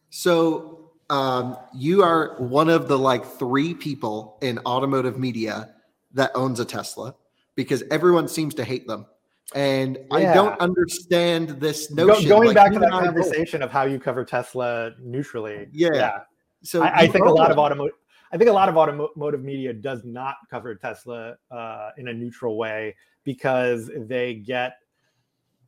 [0.09, 5.75] So um, you are one of the like three people in automotive media
[6.13, 7.15] that owns a Tesla
[7.55, 9.05] because everyone seems to hate them.
[9.53, 12.29] And I don't understand this Go- notion.
[12.29, 15.67] going like, back to that conversation of how you cover Tesla neutrally.
[15.73, 16.19] Yeah.
[16.63, 17.95] So I, I think a lot of automotive
[18.31, 22.57] I think a lot of automotive media does not cover Tesla uh, in a neutral
[22.57, 24.77] way because they get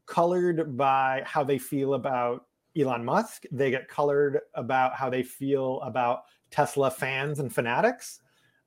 [0.06, 2.46] colored by how they feel about
[2.78, 3.44] Elon Musk.
[3.52, 8.22] They get colored about how they feel about Tesla fans and fanatics,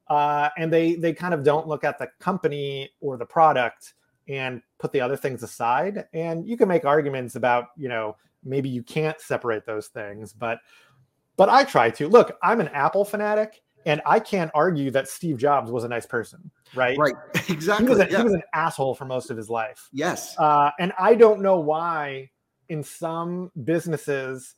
[0.08, 3.94] uh, and they they kind of don't look at the company or the product
[4.28, 6.04] and put the other things aside.
[6.12, 10.58] And you can make arguments about you know maybe you can't separate those things, but
[11.36, 12.08] but I try to.
[12.08, 16.04] Look, I'm an Apple fanatic, and I can't argue that Steve Jobs was a nice
[16.04, 16.98] person, right?
[16.98, 17.14] Right.
[17.46, 17.88] He Exactly.
[17.88, 18.18] was, a, yeah.
[18.18, 19.88] he was an asshole for most of his life.
[19.92, 20.36] yes.
[20.38, 22.28] Uh, and I don't know why
[22.68, 24.56] in some businesses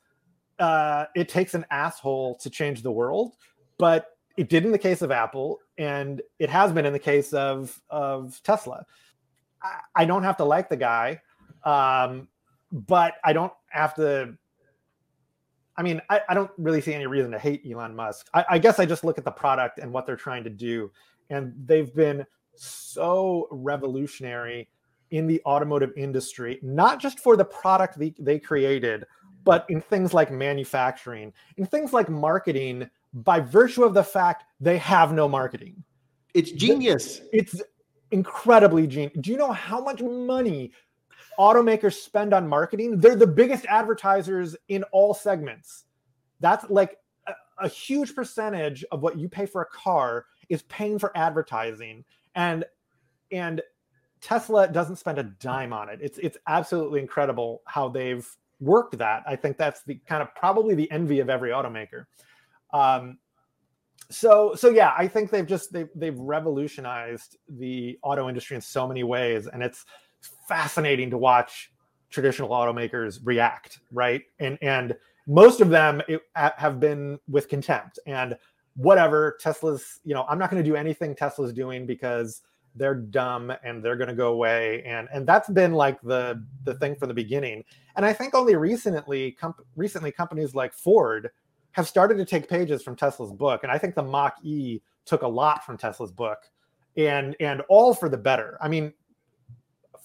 [0.59, 3.35] uh, it takes an asshole to change the world,
[3.79, 7.33] but it did in the case of Apple, and it has been in the case
[7.33, 8.85] of of Tesla.
[9.63, 11.21] I, I don't have to like the guy,
[11.65, 12.29] um,
[12.73, 14.35] but I don't have to.
[15.79, 18.29] I mean, I, I don't really see any reason to hate Elon Musk.
[18.35, 20.91] I, I guess I just look at the product and what they're trying to do,
[21.31, 24.69] and they've been so revolutionary
[25.13, 29.05] in the automotive industry, not just for the product they, they created,
[29.45, 34.77] but in things like manufacturing, in things like marketing, by virtue of the fact they
[34.77, 35.83] have no marketing.
[36.35, 37.23] it's genius.
[37.33, 37.63] It's
[38.11, 39.13] incredibly genius.
[39.21, 40.73] Do you know how much money
[41.39, 42.99] automakers spend on marketing?
[42.99, 45.85] They're the biggest advertisers in all segments.
[46.41, 50.99] That's like a, a huge percentage of what you pay for a car is paying
[50.99, 52.05] for advertising.
[52.35, 52.65] And
[53.31, 53.63] and
[54.21, 56.01] Tesla doesn't spend a dime on it.
[56.03, 58.27] It's it's absolutely incredible how they've
[58.61, 59.23] worked that.
[59.27, 62.07] I think that's the kind of probably the envy of every automaker.
[62.73, 63.19] Um,
[64.11, 68.89] so so yeah, I think they've just they've they've revolutionized the auto industry in so
[68.89, 69.85] many ways, and it's
[70.21, 71.73] fascinating to watch
[72.11, 74.23] traditional automakers react, right?
[74.39, 77.99] And and most of them it, have been with contempt.
[78.07, 78.37] And
[78.77, 80.01] whatever Tesla's.
[80.05, 82.43] You know, I'm not going to do anything Tesla's doing because
[82.79, 84.83] they're dumb and they're going to go away.
[84.85, 87.65] And and that's been like the the thing from the beginning.
[87.97, 91.31] And i think only recently comp- recently companies like ford
[91.73, 93.63] have started to take pages from tesla's book.
[93.63, 96.39] And i think the mach e took a lot from tesla's book.
[96.97, 98.59] And and all for the better.
[98.61, 98.93] I mean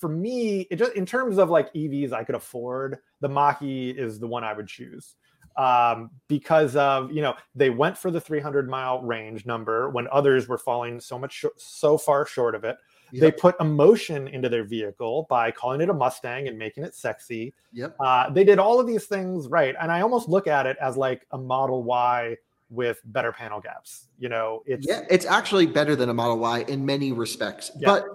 [0.04, 4.20] for me it just in terms of like evs i could afford the e is
[4.20, 5.16] the one i would choose
[5.56, 10.48] um, because of you know they went for the 300 mile range number when others
[10.48, 12.78] were falling so much sh- so far short of it.
[13.12, 17.54] They put emotion into their vehicle by calling it a Mustang and making it sexy.
[17.72, 17.96] Yep.
[18.00, 20.98] Uh, they did all of these things right, and I almost look at it as
[20.98, 22.36] like a Model Y
[22.70, 24.08] with better panel gaps.
[24.20, 27.72] You know, it's yeah, it's actually better than a Model Y in many respects.
[27.78, 27.88] Yeah.
[27.88, 28.06] But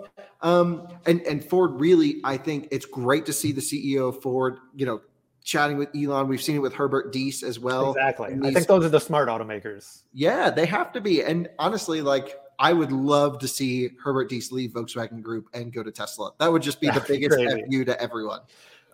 [0.40, 4.58] um, and and Ford really, I think it's great to see the CEO of Ford,
[4.74, 5.00] you know,
[5.44, 6.28] chatting with Elon.
[6.28, 7.92] We've seen it with Herbert Diess as well.
[7.92, 8.32] exactly.
[8.32, 10.02] And I think those are the smart automakers.
[10.12, 11.22] Yeah, they have to be.
[11.22, 15.82] And honestly, like I would love to see Herbert Diess leave Volkswagen Group and go
[15.82, 16.32] to Tesla.
[16.38, 17.64] That would just be the That'd be biggest crazy.
[17.70, 18.40] FU to everyone.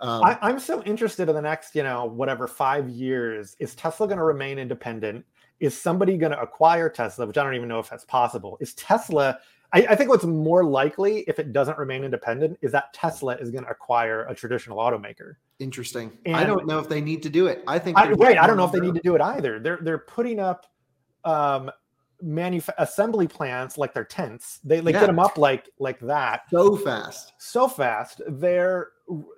[0.01, 3.57] Um, I, I'm so interested in the next, you know, whatever five years.
[3.59, 5.25] Is Tesla going to remain independent?
[5.61, 7.27] Is somebody going to acquire Tesla?
[7.27, 8.59] Which I don't even know if that's possible.
[8.61, 9.39] Is Tesla?
[9.73, 13.51] I, I think what's more likely, if it doesn't remain independent, is that Tesla is
[13.51, 15.37] going to acquire a traditional automaker.
[15.59, 16.13] interesting.
[16.27, 17.63] I don't know if they need to do it.
[17.67, 18.39] I think I, right.
[18.39, 19.59] I don't know if they need to do it either.
[19.59, 20.67] They're they're putting up
[21.25, 21.71] um
[22.23, 24.61] manuf- assembly plants like their tents.
[24.65, 25.01] They like Yeah.
[25.01, 26.43] get them up like like that.
[26.51, 27.33] so fast.
[27.39, 28.89] so fast they're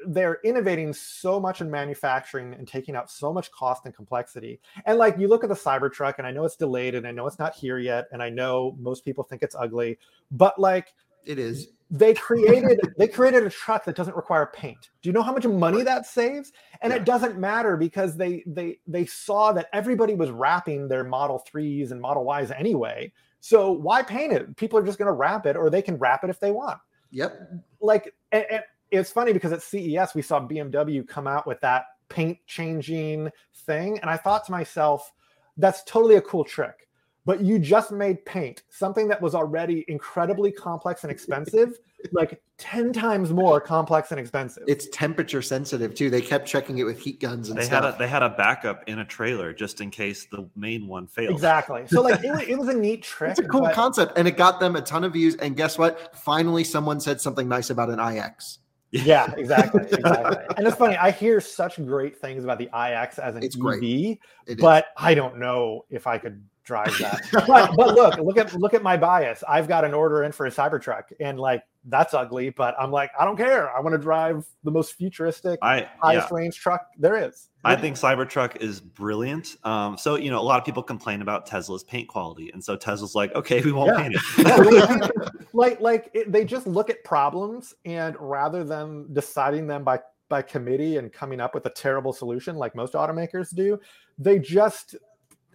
[0.06, 4.96] they're innovating so much in manufacturing and taking out so much cost and complexity and
[4.96, 7.40] like you look at the cybertruck and i know it's delayed and i know it's
[7.40, 9.98] not here yet and i know most people think it's ugly
[10.30, 10.94] but like
[11.26, 11.68] It is.
[11.90, 14.90] They created they created a truck that doesn't require paint.
[15.02, 16.52] Do you know how much money that saves?
[16.80, 16.98] And Yeah.
[16.98, 21.92] it doesn't matter because they they they saw that everybody was wrapping their Model 3s
[21.92, 23.12] and Model Ys anyway.
[23.40, 24.56] So why paint it?
[24.56, 26.78] People are just going to wrap it or they can wrap it if they want.
[27.12, 27.52] Yep.
[27.80, 31.84] Like and, and it's funny because at CES we saw BMW come out with that
[32.08, 33.30] paint changing
[33.64, 35.12] thing and I thought to myself
[35.56, 36.85] that's totally a cool trick.
[37.26, 41.76] But you just made paint, something that was already incredibly complex and expensive,
[42.12, 44.62] like 10 times more complex and expensive.
[44.68, 46.08] It's temperature sensitive too.
[46.08, 48.84] They kept checking it with heat guns and They had a they had a backup
[48.86, 51.32] in a trailer just in case the main one failed.
[51.34, 51.82] exactly.
[51.88, 53.32] So like it, it was a neat trick.
[53.32, 55.34] it's a cool but- concept, and it got them a ton of views.
[55.34, 56.16] And guess what?
[56.16, 58.58] Finally, someone said something nice about an IX.
[58.92, 59.82] Yeah, exactly.
[59.92, 60.36] Exactly.
[60.56, 63.60] and it's funny, I hear such great things about the iX as an It's EV,
[63.60, 63.82] great.
[63.82, 64.56] It is.
[64.56, 67.22] but I don't know if I could drive that.
[67.46, 69.42] but, but look, look at look at my bias.
[69.48, 73.10] I've got an order in for a Cybertruck, and like that's ugly, but I'm like,
[73.18, 73.74] I don't care.
[73.74, 76.36] I want to drive the most futuristic, I highest yeah.
[76.36, 77.48] range truck there is.
[77.64, 79.56] I think Cybertruck is brilliant.
[79.64, 82.76] Um, so you know, a lot of people complain about Tesla's paint quality, and so
[82.76, 84.02] Tesla's like, okay, we won't Yeah.
[84.02, 85.10] paint it.
[85.52, 90.42] Like like it, they just look at problems and rather than deciding them by by
[90.42, 93.78] committee and coming up with a terrible solution like most automakers do
[94.18, 94.96] they just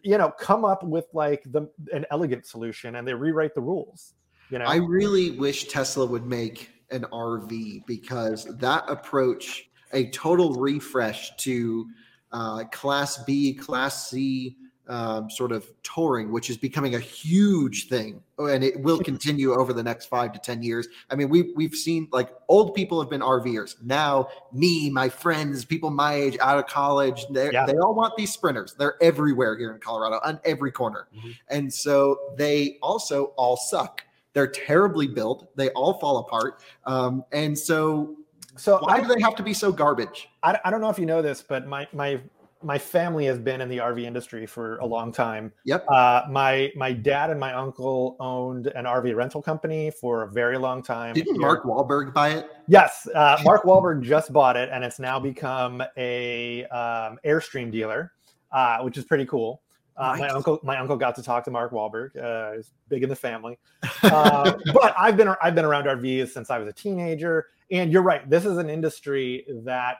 [0.04, 4.14] you know come up with like the an elegant solution and they rewrite the rules
[4.52, 4.66] you know?
[4.66, 11.88] I really wish Tesla would make an RV because that approach, a total refresh to
[12.32, 14.58] uh, Class B, Class C
[14.88, 19.54] um, sort of touring, which is becoming a huge thing, Oh, and it will continue
[19.54, 20.88] over the next five to ten years.
[21.10, 23.76] I mean, we we've seen like old people have been RVers.
[23.84, 27.66] Now, me, my friends, people my age, out of college, they Yeah.
[27.66, 28.74] they all want these sprinters.
[28.74, 31.36] They're everywhere here in Colorado, on every corner, Mhm.
[31.50, 34.02] and so they also all suck.
[34.34, 35.56] They're terribly built.
[35.56, 36.64] They all fall apart.
[36.86, 38.16] Um, and so,
[38.56, 40.30] so why I, do they have to be so garbage?
[40.42, 42.20] I I don't know if you know this but my my
[42.64, 45.86] my family has been in the RV industry for a long time Yep.
[45.89, 50.57] uh, my my dad and my uncle owned an RV rental company for a very
[50.57, 51.41] long time Didn't here.
[51.41, 52.49] Mark Wahlberg buy it?
[52.68, 58.12] Yes, uh, Mark Wahlberg just bought it, and it's now become a um, Airstream dealer,
[58.51, 59.62] uh, which is pretty cool.
[59.97, 62.16] Uh, My uncle, my uncle got to talk to Mark Wahlberg.
[62.18, 63.59] Uh, he's big in the family,
[64.03, 67.47] uh, but I've been I've been around RVs since I was a teenager.
[67.72, 69.97] And you're right, this is an industry that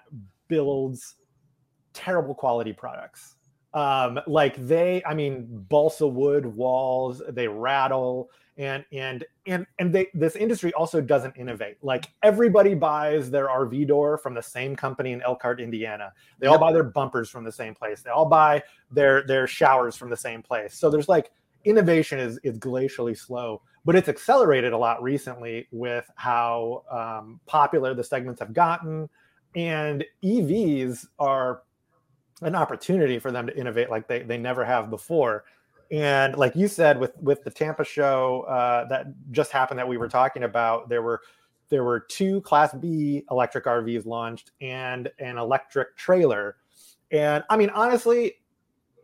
[0.48, 1.16] builds
[1.94, 3.36] terrible quality products.
[3.74, 10.08] Um, like they, I mean, balsa wood walls, they rattle, and and and and they
[10.14, 11.78] this industry also doesn't innovate.
[11.82, 16.12] Like everybody buys their RV door from the same company in Elkhart, Indiana.
[16.40, 18.02] They all buy their bumpers from the same place.
[18.02, 18.62] They all buy
[18.92, 20.76] their their showers from the same place.
[20.76, 21.32] So there's like
[21.64, 27.94] innovation is is glacially slow, but it's accelerated a lot recently with how um, popular
[27.94, 29.10] the segments have gotten,
[29.56, 31.62] and EVs are
[32.42, 35.46] an opportunity for them to innovate like they, they never have before.
[35.92, 39.98] And like you said with with the tampa show uh, that just happened that we
[39.98, 41.22] were talking about there were
[41.70, 46.58] there were two class b electric rvs launched and an electric trailer.
[47.12, 48.36] And i mean honestly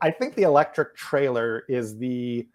[0.01, 2.47] i think the electric trailer is the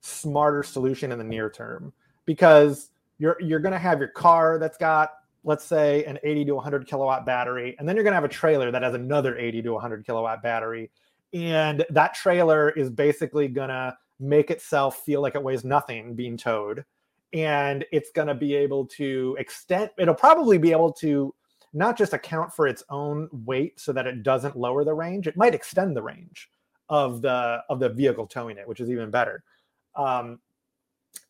[0.00, 1.92] smarter solution in the near term
[2.26, 5.10] because you're you're going to have your car that's got
[5.44, 8.28] let's say an 80 to 100 kilowatt battery and then you're going to have a
[8.28, 10.90] trailer that has another 80 to 100 kilowatt battery
[11.32, 16.36] and that trailer is basically going to make itself feel like it weighs nothing being
[16.36, 16.84] towed
[17.32, 21.34] and it's going to be able to extend it'll probably be able to
[21.72, 25.36] not just account for its own weight so that it doesn't lower the range it
[25.36, 26.50] might extend the range
[26.90, 29.42] of the of the vehicle towing it which is even better.
[29.94, 30.40] Um,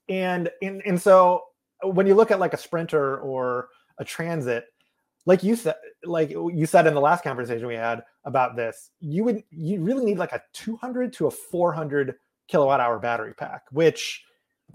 [0.09, 1.45] and, and and so
[1.85, 3.69] when you look at like a sprinter or
[4.01, 4.65] a transit
[5.27, 9.23] like you said like you said in the last conversation we had about this you
[9.23, 12.17] would you really need like a 200 to a 400
[12.49, 14.25] kilowatt hour battery pack which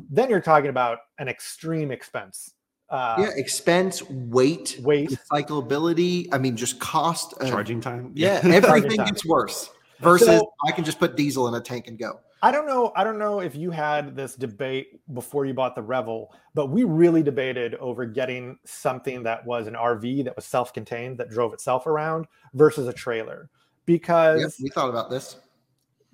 [0.09, 2.51] then you're talking about an extreme expense
[2.91, 6.27] uh yeah, expense, weight, weight recyclability.
[6.31, 7.33] I mean, just cost.
[7.41, 8.11] uh, Charging time.
[8.13, 9.07] Yeah, everything time.
[9.07, 9.71] gets worse.
[10.01, 12.19] Versus, So- I can just put diesel in a tank and go.
[12.45, 12.91] I don't know.
[12.95, 16.83] I don't know if you had this debate before you bought the Revel, but we
[16.83, 21.87] really debated over getting something that was an RV that was self-contained that drove itself
[21.87, 23.49] around versus a trailer,
[23.87, 25.37] because Yep, we thought about this.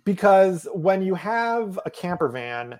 [0.05, 2.79] because when you have a camper van,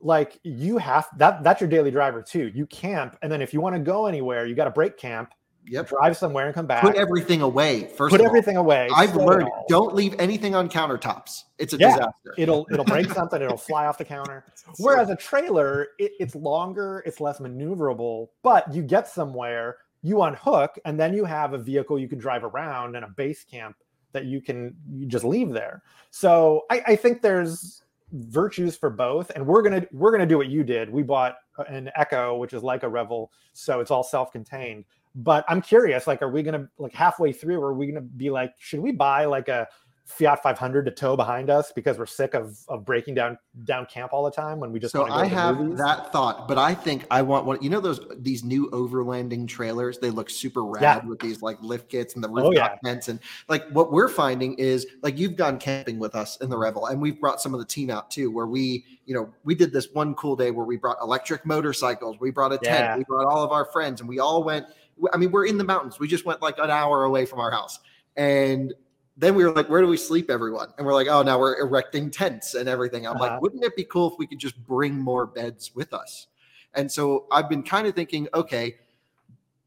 [0.00, 2.52] like you have that that's your daily driver too.
[2.54, 5.34] You camp, and then if you want to go anywhere, you got to break camp
[5.66, 5.88] Yep.
[5.88, 6.82] drive somewhere and come back.
[6.82, 8.10] Put everything away first.
[8.10, 8.26] Put of all.
[8.26, 8.88] everything away.
[8.94, 11.44] I've learned don't leave anything on countertops.
[11.58, 12.34] It's a Yeah, disaster.
[12.36, 13.40] It'll it'll break something.
[13.40, 14.44] It'll fly off the counter.
[14.78, 20.78] Whereas a trailer, it, it's longer, it's less maneuverable, but you get somewhere, you unhook,
[20.84, 23.76] and then you have a vehicle you can drive around and a base camp
[24.12, 25.82] that you can you just leave there.
[26.10, 30.48] So I, I think there's virtues for both, and we're gonna we're gonna do what
[30.48, 30.88] you did.
[30.90, 31.36] We bought
[31.68, 34.84] an Ekko, which is like a Revel, so it's all self-contained.
[35.14, 37.60] But I'm curious, like, are we gonna like halfway through?
[37.62, 39.68] Are we gonna be like, should we buy like a
[40.06, 44.12] Fiat 500 to tow behind us because we're sick of, of breaking down down camp
[44.12, 45.78] all the time when we just So go I have movies?
[45.78, 47.56] that thought, but I think I want one.
[47.62, 49.96] You know those these new overlanding trailers?
[49.98, 51.08] They look super rad Yeah.
[51.08, 52.90] with these like lift kits and the Oh, rooftop yeah.
[52.90, 56.58] tents, and like what we're finding is like you've gone camping with us in the
[56.58, 58.30] Revel, and we've brought some of the team out too.
[58.30, 62.18] Where we, you know, we did this one cool day where we brought electric motorcycles,
[62.20, 62.96] we brought a tent, Yeah.
[62.98, 64.66] we brought all of our friends, and we all went.
[65.12, 65.98] I mean, we're in the mountains.
[65.98, 67.80] We just went like an hour away from our house,
[68.16, 68.72] and
[69.16, 70.68] then we were like, where do we sleep, everyone?
[70.76, 73.06] And we're like, oh, now we're erecting tents and everything.
[73.06, 73.24] I'm Uh-huh.
[73.34, 76.26] like, wouldn't it be cool if we could just bring more beds with us?
[76.74, 78.74] And so I've been kind of thinking, okay,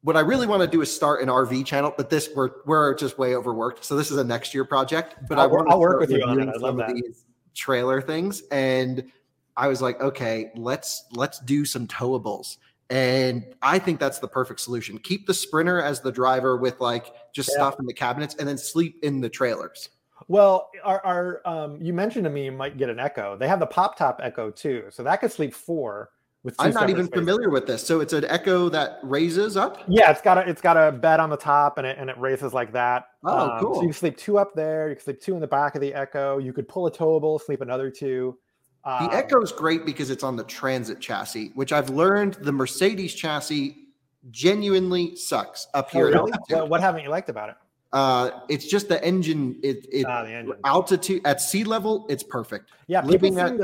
[0.01, 2.93] what I really want to do is start an RV channel, but this we're we're
[2.95, 3.85] just way overworked.
[3.85, 5.15] So this is a next year project.
[5.29, 6.49] But I I'll wor- want to work with you on it.
[6.49, 6.95] I love some of that.
[6.95, 7.23] these
[7.55, 8.43] trailer things.
[8.51, 9.09] And
[9.55, 12.57] I was like, okay, let's let's do some towables.
[12.89, 14.97] And I think that's the perfect solution.
[14.99, 17.55] Keep the sprinter as the driver with like just Yeah.
[17.55, 19.89] stuff in the cabinets and then sleep in the trailers.
[20.29, 23.37] Well, our, our um, you mentioned to me you might get an Ekko.
[23.37, 26.09] They have the pop top Ekko too, so that could sleep four
[26.43, 26.57] with.
[26.57, 27.19] two I'm not even spaces.
[27.19, 27.85] familiar with this.
[27.85, 29.83] So it's an Ekko that raises up.
[29.87, 32.17] Yeah, it's got a it's got a bed on the top and it and it
[32.17, 33.05] races like that.
[33.25, 33.75] Oh, Um, cool.
[33.75, 34.89] So you can sleep two up there.
[34.89, 36.43] You can sleep two in the back of the Ekko.
[36.43, 38.37] You could pull a towable, sleep another two.
[38.87, 42.53] The Um, Ekko is great because it's on the Transit chassis, which I've learned the
[42.53, 43.75] Mercedes chassis
[44.31, 46.05] genuinely sucks up oh, here.
[46.07, 46.31] really?
[46.31, 46.69] altitude.
[46.69, 47.55] What, haven't you liked about it?
[47.91, 49.59] Uh, it's just the engine.
[49.61, 50.55] It, it Ah, the engine.
[50.63, 52.71] altitude at sea level, it's perfect.
[52.87, 53.57] Yeah, living at-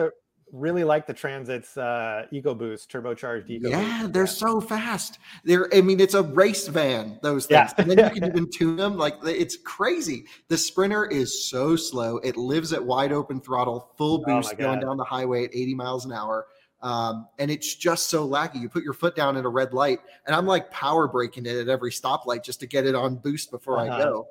[0.54, 3.70] really like the Transit's uh, EcoBoost, turbocharged EcoBoost.
[3.72, 5.18] Yeah, they're so fast.
[5.44, 7.20] They're, I mean, it's a race van.
[7.24, 7.82] Those things, Yeah.
[7.82, 8.96] and then you can even tune them.
[8.98, 10.26] Like it's crazy.
[10.48, 12.18] The Sprinter is so slow.
[12.20, 15.76] It lives at wide open throttle, full Oh boost, going down the highway at 80
[15.76, 16.46] miles an hour.
[16.84, 18.62] Um, and it's just so laggy.
[18.62, 21.56] You put your foot down at a red light, and I'm like power braking it
[21.56, 24.04] at every stoplight just to get it on boost before I Uh-huh.
[24.04, 24.28] go.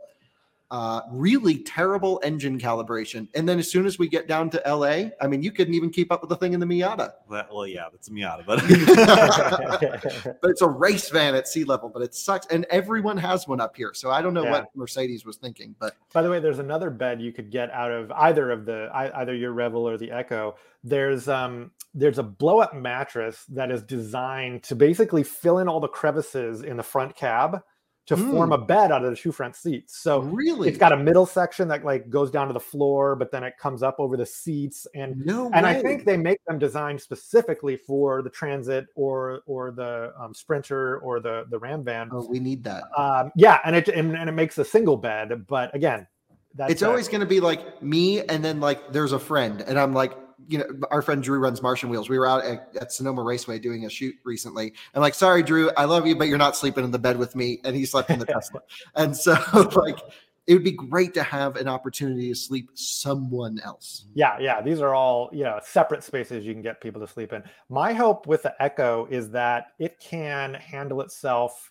[0.73, 3.29] Uh, really terrible engine calibration.
[3.35, 5.91] And then as soon as we get down to LA, I mean, you couldn't even
[5.91, 7.13] keep up with the thing in the Miata.
[7.31, 8.59] That, well, yeah, that's a Miata, but
[10.41, 12.47] but it's a race van at sea level, but it sucks.
[12.47, 13.93] And everyone has one up here.
[13.93, 14.51] So I don't know Yeah.
[14.51, 17.93] what Mercedes was thinking, but By the way, there's another bed you could get out
[17.93, 20.55] of either of the either your Revel or the Ekko.
[20.83, 25.81] There's um there's a blow up mattress that is designed to basically fill in all
[25.81, 27.63] the crevices in the front cab
[28.07, 29.99] to form a bed out of the two front seats.
[29.99, 33.31] So really, it's got a middle section that like goes down to the floor, but
[33.31, 36.59] then it comes up over the seats and no and I think they make them
[36.59, 42.09] designed specifically for the Transit or or the um, Sprinter or the the Ram van.
[42.13, 42.85] oh, we need that.
[42.97, 46.07] Um, yeah, and it and, and it makes a single bed, but again,
[46.55, 49.79] that's it's always going to be like me, and then like there's a friend, and
[49.79, 50.13] I'm like,
[50.49, 52.09] you know, our friend Drew runs Martian Wheels.
[52.09, 54.73] We were out at, at Sonoma Raceway doing a shoot recently.
[54.95, 57.35] I'm like, sorry, Drew, I love you, but you're not sleeping in the bed with
[57.37, 57.61] me.
[57.65, 58.61] And he slept in the Tesla.
[58.95, 59.33] And so,
[59.77, 59.99] like,
[60.47, 64.07] it would be great to have an opportunity to sleep someone else.
[64.15, 64.61] yeah, yeah.
[64.61, 67.45] These are all you know separate spaces you can get people to sleep in.
[67.69, 71.71] My hope with the Ekko is that it can handle itself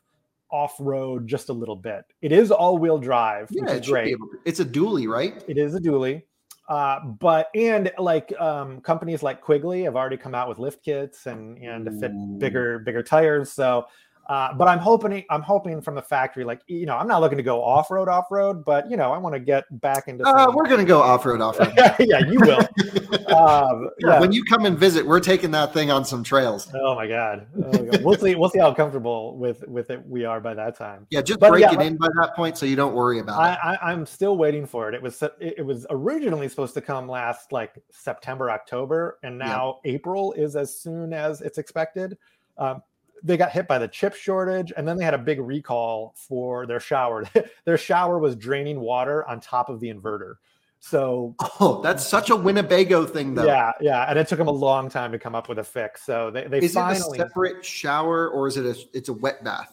[0.49, 2.03] off road just a little bit.
[2.21, 4.07] It is all wheel drive, Yeah, which it is be great.
[4.13, 5.43] able It's a dually, right?
[5.47, 6.23] It is a dually.
[6.71, 11.25] Uh, but and like um, companies like Quigley have already come out with lift kits
[11.25, 13.51] and and to fit bigger bigger tires.
[13.51, 13.87] So,
[14.27, 17.37] uh, but I'm hoping I'm hoping from the factory, like you know, I'm not looking
[17.37, 20.23] to go off road off road, but you know, I want to get back into.
[20.25, 21.73] Uh, we're going to go off road, off road.
[21.99, 22.59] yeah, you will.
[23.35, 24.19] um, yeah.
[24.19, 26.71] When you come and visit, we're taking that thing on some trails.
[26.73, 27.47] Oh my god.
[27.57, 28.03] Oh my God.
[28.03, 28.35] We'll see.
[28.35, 31.07] We'll see how comfortable with with it we are by that time.
[31.09, 33.39] Yeah, just But break yeah, it in by that point so you don't worry about
[33.39, 33.59] I, it.
[33.63, 34.95] I, I'm still waiting for it.
[34.95, 39.47] It was it, was originally supposed to come last like September, October, and Yeah.
[39.47, 42.17] now April is as soon as it's expected.
[42.57, 42.83] Um,
[43.23, 46.65] they got hit by the chip shortage, and then they had a big recall for
[46.65, 47.25] their shower.
[47.65, 50.35] their shower was draining water on top of the inverter.
[50.79, 53.45] So Oh, that's such a Winnebago thing, though.
[53.45, 56.01] yeah, yeah, and it took them a long time to come up with a fix.
[56.03, 58.97] So they they Is finally it a separate shower or is it a?
[58.97, 59.71] It's a wet bath.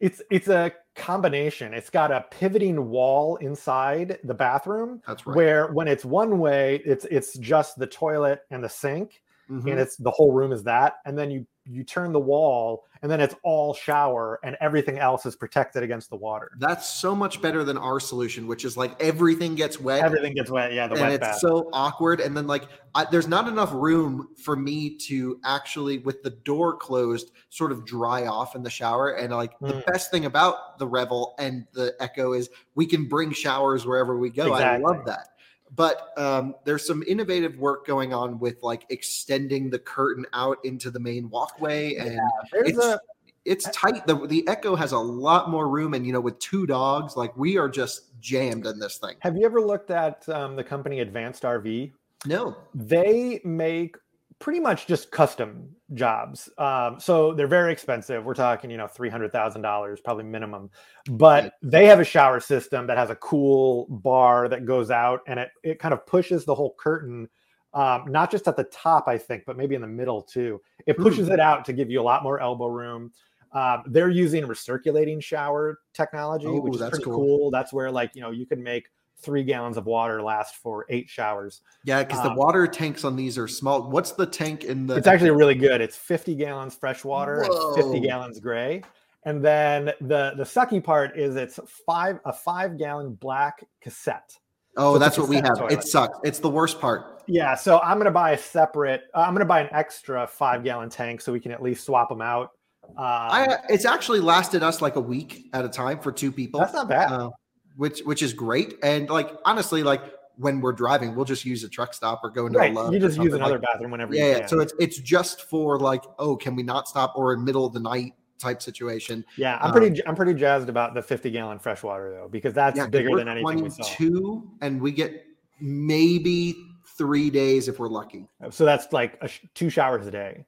[0.00, 1.72] It's it's a combination.
[1.72, 5.34] It's got a pivoting wall inside the bathroom That's right.
[5.34, 9.70] where when it's one way, it's it's just the toilet and the sink, Mhm.
[9.70, 10.94] and it's the whole room is that.
[11.06, 15.26] And then you you turn the wall and then it's all shower and everything else
[15.26, 16.50] is protected against the water.
[16.58, 20.02] That's so much better than our solution, which is like everything gets wet.
[20.02, 20.72] Everything gets wet.
[20.72, 21.38] Yeah, the and wet it's bath.
[21.38, 22.20] so awkward.
[22.20, 26.76] And then like, I, there's not enough room for me to actually, with the door
[26.76, 29.12] closed, sort of dry off in the shower.
[29.16, 29.86] And like, the Mm.
[29.86, 34.30] best thing about the Revel and the Ekko is we can bring showers wherever we
[34.30, 34.52] go.
[34.52, 34.84] Exactly.
[34.84, 35.28] I love that.
[35.76, 40.90] But um, there's some innovative work going on with like extending the curtain out into
[40.90, 42.18] the main walkway, and
[42.52, 43.00] There's it's a
[43.44, 44.06] it's tight.
[44.06, 47.36] The the Ekko has a lot more room, and you know, with two dogs, like
[47.36, 49.16] we are just jammed in this thing.
[49.20, 51.92] have you ever looked at um, the company Advanced RV?
[52.26, 53.96] No, they make
[54.44, 56.50] pretty much just custom jobs.
[56.58, 58.26] Um, so they're very expensive.
[58.26, 60.68] We're talking, you know, three hundred thousand dollars, probably minimum.
[61.10, 65.40] But they have a shower system that has a cool bar that goes out, and
[65.40, 67.26] it it kind of pushes the whole curtain.
[67.72, 70.60] Um, not just at the top, I think, but maybe in the middle too.
[70.86, 71.04] It Hmm.
[71.04, 73.12] pushes it out to give you a lot more elbow room.
[73.52, 77.14] Um, they're using recirculating shower technology, Oh, which is that's pretty cool.
[77.14, 77.50] cool.
[77.50, 78.88] That's where, like, you know, you can make
[79.24, 81.62] three gallons of water last for eight showers.
[81.84, 83.90] yeah, because the Um, water tanks on these are small.
[83.90, 84.96] What's the tank in the?
[84.96, 85.80] It's actually really good.
[85.80, 88.82] It's 50 gallons fresh water and 50 gallons gray.
[89.24, 94.36] And then the the sucky part is it's five a five gallon black cassette.
[94.76, 95.56] oh, so that's what we have.
[95.56, 96.18] cassette It sucks.
[96.24, 97.22] It's the worst part.
[97.26, 99.04] Yeah, so I'm gonna buy a separate.
[99.14, 102.10] Uh, I'm gonna buy an extra five gallon tank so we can at least swap
[102.10, 102.50] them out.
[102.86, 106.60] Um, I it's actually lasted us like a week at a time for two people.
[106.60, 107.10] that's not bad.
[107.10, 107.30] uh,
[107.76, 108.74] which which is great.
[108.82, 110.02] And like honestly, like
[110.36, 112.92] when we're driving, we'll just use a truck stop or go into right, a Love's
[112.92, 114.46] you just use another like- bathroom whenever Yeah, you yeah.
[114.46, 117.72] So it's it's just for like, oh, can we not stop or in middle of
[117.72, 119.24] the night type situation.
[119.38, 122.52] yeah, I'm um, pretty I'm pretty jazzed about the 50 gallon fresh water though because
[122.52, 123.84] that's Yeah, bigger than anything we saw.
[123.84, 125.24] 22 and we get
[125.60, 126.54] maybe
[126.98, 128.28] three days if we're lucky.
[128.50, 130.44] So that's like a sh- two showers a day.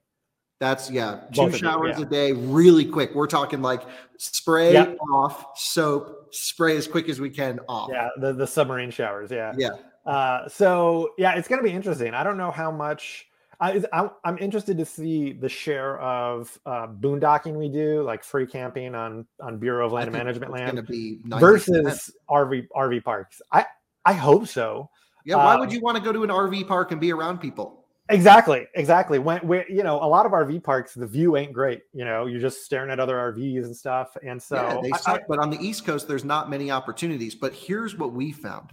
[0.59, 2.05] That's yeah, two showers yeah.
[2.07, 3.15] a day, really quick.
[3.15, 3.83] We're talking like
[4.17, 4.97] spray Yep.
[5.13, 7.91] off, soap, spray as quick as we can off.
[7.93, 9.31] Yeah, the the submarine showers.
[9.31, 9.53] Yeah.
[9.59, 9.71] yeah.
[10.07, 12.15] Uh, so yeah, it's going to be interesting.
[12.15, 13.27] I don't know how much.
[13.59, 18.47] I, I'm, I'm interested to see the share of uh, boondocking we do, like free
[18.47, 20.87] camping on on Bureau of Land Management land
[21.27, 23.43] versus RV RV parks.
[23.53, 23.67] I
[24.07, 24.89] I hope so.
[25.25, 25.37] yeah.
[25.37, 27.86] Why um, would you want to go to an RV park and be around people?
[28.09, 29.19] Exactly, exactly.
[29.19, 31.83] When we you know a lot of RV parks, the view ain't great.
[31.93, 34.17] You know, you're just staring at other RVs and stuff.
[34.25, 35.23] And so yeah, they I- suck.
[35.29, 37.35] but on the East Coast, there's not many opportunities.
[37.35, 38.71] But here's what we found: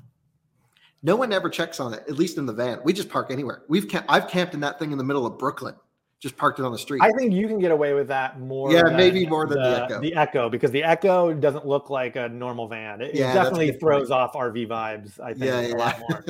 [1.02, 2.04] no one ever checks on it.
[2.08, 3.64] At least in the van, we just park anywhere.
[3.68, 5.74] We've camp- I've camped in that thing in the middle of Brooklyn,
[6.20, 7.02] just parked it on the street.
[7.02, 8.72] I think you can get away with that more.
[8.72, 10.02] Yeah, maybe more than the Ekko.
[10.02, 13.02] The Ekko, because the Ekko doesn't look like a normal van.
[13.02, 13.82] It, it Yeah, a definitely good point.
[13.82, 15.20] throws off RV vibes.
[15.20, 15.76] I think Yeah, a yeah.
[15.76, 16.24] lot more.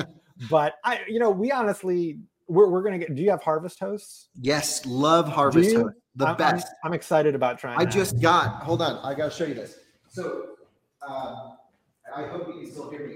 [0.48, 3.14] but I, you know, we honestly, we're, we're gonna get.
[3.14, 4.28] Do you have Harvest Hosts?
[4.40, 5.82] yes, love Harvest you?
[5.84, 6.66] Host, the I'm, I'm- best.
[6.84, 7.78] I'm, excited about trying.
[7.78, 8.62] I just got.
[8.62, 9.78] Hold on, I got to show you this.
[10.08, 10.50] So,
[11.06, 11.56] um,
[12.14, 13.14] I hope you can still hear me.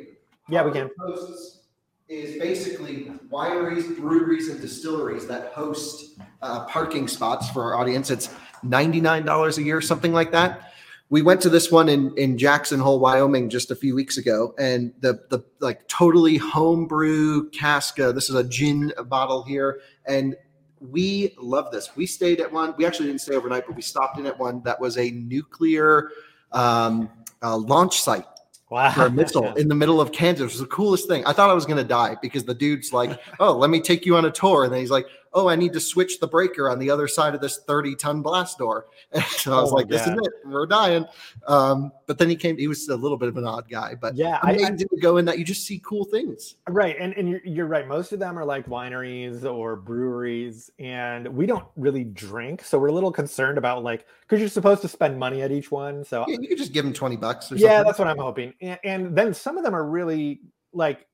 [0.49, 0.91] Yeah, we can.
[0.99, 1.61] Hosts
[2.09, 8.11] is basically wineries, breweries, and distilleries that host uh, parking spots for our audience.
[8.11, 8.31] It's
[8.63, 10.73] ninety nine dollars a year, something like that.
[11.11, 14.55] We went to this one in in Jackson Hole, Wyoming, just a few weeks ago,
[14.59, 18.13] and the the like totally homebrew Casca.
[18.13, 20.37] This is a gin bottle here, and
[20.81, 21.97] we love this.
[21.97, 22.75] We stayed at one.
[22.77, 26.11] We actually didn't stay overnight, but we stopped in at one that was a nuclear
[26.53, 27.11] um,
[27.43, 28.27] uh, launch site
[28.71, 28.91] wow.
[28.91, 30.41] for a missile in the middle of Kansas.
[30.43, 31.25] It was the coolest thing.
[31.27, 34.07] I thought I was going to die because the dude's like, "Oh, let me take
[34.07, 36.71] you on a tour," and then he's like, "Oh, I need to switch the breaker
[36.71, 39.89] on the other side of this thirty-ton blast door." And so I was Oh like,
[39.89, 40.33] "This is it.
[40.45, 41.07] We're dying."
[41.47, 42.59] Um, but then he came.
[42.59, 45.17] He was a little bit of an odd guy, but yeah, I, I, to go
[45.17, 46.57] in that you just see cool things.
[46.69, 47.87] Right, and and you're, you're right.
[47.89, 52.89] Most of them are like wineries or breweries, and we don't really drink, so we're
[52.89, 56.05] a little concerned about like because you're supposed to spend money at each one.
[56.05, 57.47] So Yeah, you could just give them twenty bucks.
[57.47, 57.65] Or something.
[57.65, 57.87] yeah, something.
[57.87, 58.53] that's what I'm hoping.
[58.61, 60.41] And, and then some of them are really
[60.73, 61.07] like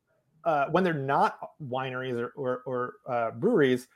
[0.44, 3.88] uh, when they're not wineries or or, or uh, breweries,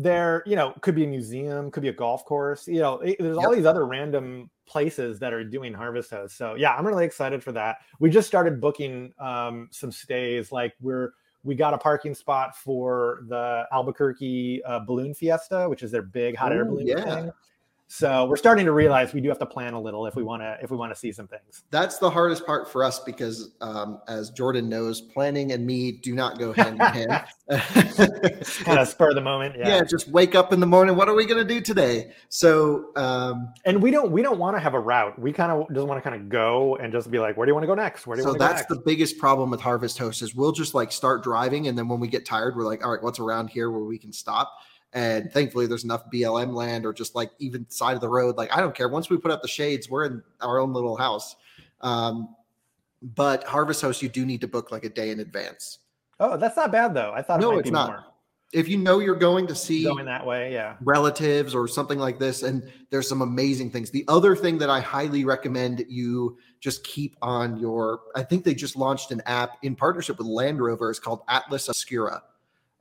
[0.00, 2.66] they're you know could be a museum, could be a golf course.
[2.66, 3.56] You know, there's all Yep.
[3.56, 6.38] these other random places that are doing harvest hosts.
[6.38, 7.78] So yeah, I'm really excited for that.
[7.98, 10.52] We just started booking um, some stays.
[10.52, 15.90] Like we're we got a parking spot for the Albuquerque uh, Balloon Fiesta, which is
[15.90, 17.04] their big hot air balloon yeah.
[17.04, 17.32] thing.
[17.92, 20.42] So we're starting to realize we do have to plan a little if we want
[20.42, 21.64] to if we want to see some things.
[21.72, 26.14] That's the hardest part for us because, um, as Jordan knows, planning and me do
[26.14, 27.24] not go hand in hand.
[28.64, 29.56] kind of spur the moment.
[29.58, 29.68] Yeah.
[29.68, 29.82] yeah.
[29.82, 30.94] just wake up in the morning.
[30.94, 32.12] What are we going to do today?
[32.28, 35.18] So, um, And we don't we don't want to have a route.
[35.18, 37.50] We kind of just want to kind of go and just be like, where do
[37.50, 38.06] you want to go next?
[38.06, 40.32] Where do you so want to go that's the biggest problem with Harvest Host is
[40.32, 43.02] we'll just like start driving, and then when we get tired, we're like, all right,
[43.02, 44.52] what's around here where we can stop?
[44.92, 48.36] And thankfully, there's enough BLM land or just like even side of the road.
[48.36, 48.88] Like, I don't care.
[48.88, 51.36] Once we put up the shades, we're in our own little house.
[51.80, 52.34] Um,
[53.02, 55.78] but Harvest Host, you do need to book like a day in advance.
[56.18, 57.12] Oh, that's not bad though.
[57.14, 57.88] I thought No, it might it's not.
[57.88, 58.04] more
[58.52, 60.52] If you know you're going to see going that way.
[60.52, 60.76] Yeah.
[60.82, 63.90] relatives or something like this, and there's some amazing things.
[63.90, 68.54] The other thing that I highly recommend you just keep on your, I think they
[68.54, 70.90] just launched an app in partnership with Land Rover.
[70.90, 72.22] It's called Atlas Obscura.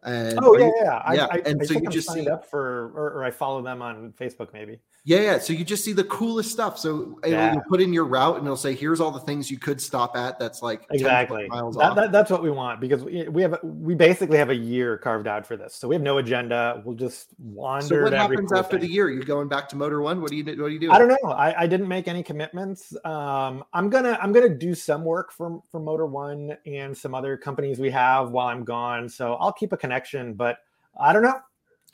[0.04, 1.02] And Oh yeah, you- yeah.
[1.06, 3.32] I, yeah, I, and I so you just signed see- up for, or, or I
[3.32, 4.80] follow them on Facebook maybe.
[5.10, 5.40] Yeah, yeah.
[5.40, 6.78] So you just see the coolest stuff.
[6.78, 7.54] So Yeah.
[7.54, 10.16] you'll put in your route and it'll say, here's all the things you could stop
[10.16, 10.38] at.
[10.38, 11.48] That's like Exactly.
[11.48, 11.96] miles That, off.
[11.96, 15.26] that, that's what we want because we, we have we basically have a year carved
[15.26, 15.74] out for this.
[15.74, 16.84] So we have no agenda.
[16.86, 17.88] We'll just wander.
[17.88, 18.88] so what happens after thing.
[18.88, 19.10] the year?
[19.10, 20.22] You're going back to Motor1?
[20.22, 20.92] What do you what do you do?
[20.92, 21.32] I don't know.
[21.32, 22.96] I, I didn't make any commitments.
[23.04, 27.80] Um, I'm gonna I'm gonna do some work for for Motor1 and some other companies
[27.80, 29.10] we have while I'm gone.
[29.10, 30.60] So I'll keep a connection, but
[31.02, 31.40] I don't know.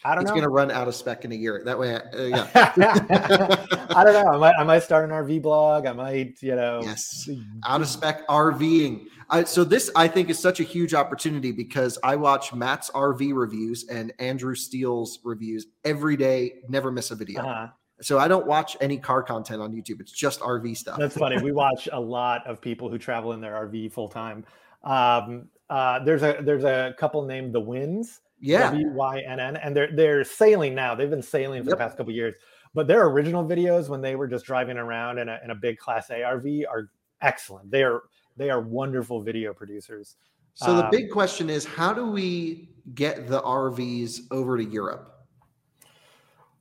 [0.05, 0.35] I don't It's know.
[0.35, 1.63] It's going to run out of spec in a year.
[1.65, 2.47] That way, uh, yeah.
[3.89, 4.33] I don't know.
[4.33, 5.87] I might I might start an RV blog.
[5.87, 6.81] I might you know.
[6.83, 7.27] Yes.
[7.65, 9.07] out of spec RVing.
[9.31, 13.35] Uh, so this I think is such a huge opportunity because I watch Matt's RV
[13.35, 16.61] reviews and Andrew Steele's reviews every day.
[16.69, 17.41] Never miss a video.
[17.41, 17.67] Uh-huh.
[18.01, 20.01] So I don't watch any car content on YouTube.
[20.01, 20.99] It's just RV stuff.
[20.99, 21.41] That's funny.
[21.41, 24.45] We watch a lot of people who travel in their RV full time.
[24.83, 28.19] Um, uh, there's a there's a couple named the Wynns.
[28.39, 28.71] Yeah.
[28.71, 30.95] W Y N N, and they're they're sailing now.
[30.95, 31.77] They've been sailing for Yep.
[31.77, 32.35] the past couple years.
[32.73, 35.77] But their original videos when they were just driving around in a in a big
[35.77, 36.89] Class A RV are
[37.21, 37.71] excellent.
[37.71, 38.03] They are
[38.37, 40.15] they are wonderful video producers.
[40.55, 45.11] So the Um, big question is, how do we get the RVs over to Europe?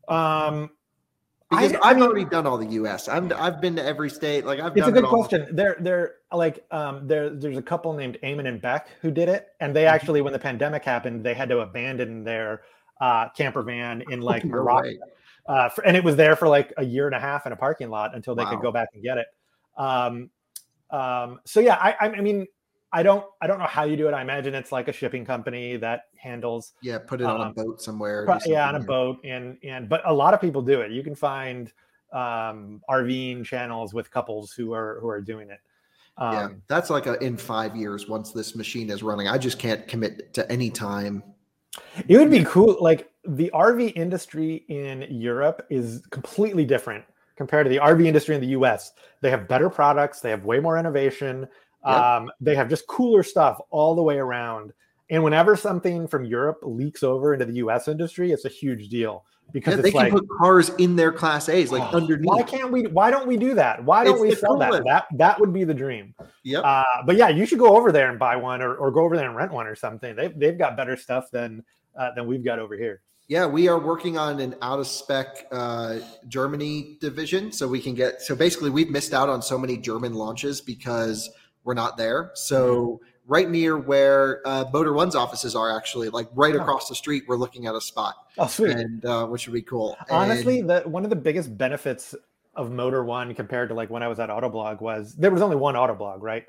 [0.08, 0.70] Um,
[1.56, 3.08] Because I- have already done all the U.S.
[3.08, 4.44] I'm I've been to every state.
[4.44, 5.46] Like I've it's a good question.
[5.52, 9.48] There, there, like, um, there, there's a couple named Eamon and Beck who did it,
[9.60, 9.74] and Mm-hmm.
[9.74, 12.62] they actually, when the pandemic happened, they had to abandon their
[13.00, 14.98] uh, camper van in like Morocco, way.
[15.48, 17.56] uh, for, and it was there for like a year and a half in a
[17.56, 18.50] parking lot until they Wow.
[18.50, 19.26] could go back and get it.
[19.76, 20.30] Um,
[20.90, 22.46] um, so yeah, I, I mean,
[22.94, 24.14] I don't, I don't know how you do it.
[24.14, 27.52] I imagine it's like a shipping company that handles, Yeah, put it on a Um,
[27.52, 28.24] boat somewhere.
[28.24, 30.92] pro- yeah, on a boat, and and but a lot of people do it.
[30.92, 31.72] You can find
[32.12, 35.58] um, RVing channels with couples who are who are doing it.
[36.18, 39.26] Um, yeah, that's like a in five years once this machine is running.
[39.26, 41.24] I just can't commit to any time.
[42.06, 42.76] It would be cool.
[42.80, 47.04] Like the RV industry in Europe is completely different
[47.36, 48.92] compared to the RV industry in the US.
[49.20, 51.48] They have better products, they have way more innovation,
[51.86, 51.96] Yep.
[51.96, 54.72] um, they have just cooler stuff all the way around.
[55.10, 59.24] And whenever something from Europe leaks over into the US industry, it's a huge deal
[59.52, 62.26] because Yeah, they can like, put cars in their Class A's like "Oh, underneath.
[62.26, 62.84] why can't we?
[62.86, 63.84] Why don't we do that?
[63.84, 64.82] Why don't It's we sell that?
[64.84, 66.14] That that would be the dream.
[66.44, 66.62] Yep.
[66.64, 69.16] Uh, but yeah, you should go over there and buy one, or, or go over
[69.16, 70.16] there and rent one or something.
[70.16, 71.62] They've they've got better stuff than
[71.98, 73.02] uh, than we've got over here.
[73.28, 77.94] Yeah, we are working on an out of spec uh, Germany division, so we can
[77.94, 78.20] get.
[78.20, 81.30] So basically, we've missed out on so many German launches because
[81.64, 82.30] we're not there.
[82.34, 86.60] So right near where uh, Motor1's offices are, actually, like right Oh.
[86.60, 88.76] across the street, we're looking at a spot, Oh, sweet.
[88.76, 89.96] and uh, which would be cool.
[90.10, 92.14] Honestly, And- the one of the biggest benefits
[92.54, 95.74] of Motor1 compared to like when I was at Autoblog was there was only one
[95.74, 96.44] Autoblog, right?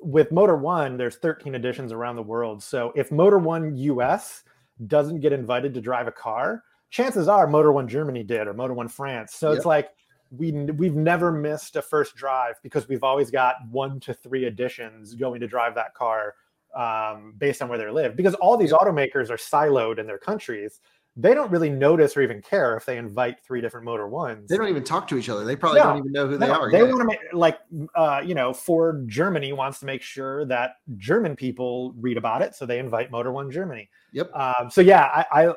[0.00, 2.62] With Motor1, there's 13 editions around the world.
[2.62, 4.44] So if Motor1 US
[4.86, 9.34] doesn't get invited to drive a car, chances are Motor1 Germany did or Motor1 France.
[9.34, 9.56] So Yep.
[9.56, 9.88] it's like
[10.30, 15.14] we we've never missed a first drive because we've always got one to three additions
[15.14, 16.34] going to drive that car
[16.74, 18.16] um, based on where they live.
[18.16, 20.80] Because all these automakers are siloed in their countries
[21.18, 24.48] they don't really notice or even care if they invite three different motor ones.
[24.48, 25.44] they don't even talk to each other.
[25.44, 26.70] They probably No, don't even know who they are.
[26.70, 26.88] They yet.
[26.88, 27.58] want to make like
[27.96, 32.54] uh, you know, Ford Germany wants to make sure that German people read about it,
[32.54, 33.90] so they invite Motor1 Germany.
[34.12, 34.32] Yep.
[34.32, 35.54] Um, so yeah, I, I,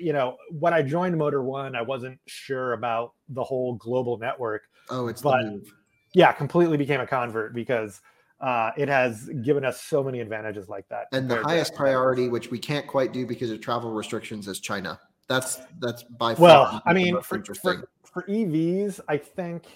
[0.00, 4.62] you know, when I joined Motor1, I wasn't sure about the whole global network.
[4.88, 5.44] Oh, it's but-.
[6.12, 8.00] Yeah, completely became a convert because
[8.40, 11.06] uh, it has given us so many advantages like that.
[11.12, 14.98] And the highest priority, which we can't quite do because of travel restrictions, is China.
[15.28, 16.42] That's that's by far.
[16.42, 19.66] Well, I mean, for, for, for EVs, I think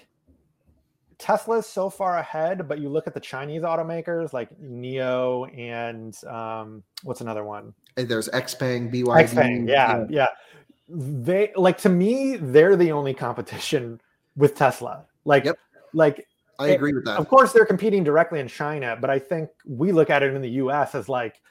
[1.17, 6.83] Tesla's so far ahead, but you look at the Chinese automakers like NIO and um,
[7.03, 7.73] what's another one?
[7.95, 9.29] There's Xpeng, BYD.
[9.29, 9.69] Xpeng.
[9.69, 10.27] Yeah, yeah.
[10.89, 14.01] They like to me, they're the only competition
[14.35, 15.05] with Tesla.
[15.23, 15.57] Like, Yep.
[15.93, 16.27] like
[16.59, 17.17] I agree with that.
[17.17, 20.41] of course they're competing directly in China, but I think we look at it in
[20.41, 21.41] the US as like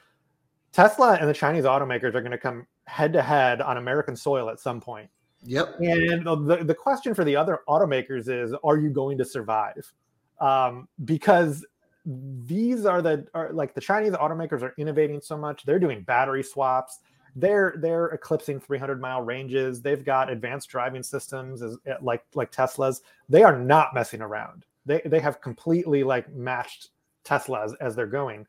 [0.72, 4.48] Tesla and the Chinese automakers are going to come head to head on American soil
[4.50, 5.08] at some point.
[5.44, 5.80] Yep.
[5.80, 9.92] And the, the question for the other automakers is are you going to survive?
[10.40, 11.64] Um, because
[12.06, 15.64] these are the are like the Chinese automakers are innovating so much.
[15.64, 16.98] They're doing battery swaps.
[17.36, 19.80] they're they're eclipsing 300 mile ranges.
[19.80, 23.00] They've got advanced driving systems as, eh, like like Teslas.
[23.28, 24.66] They are not messing around.
[24.86, 26.90] They they have completely like matched
[27.24, 28.46] Tesla as, as they're going.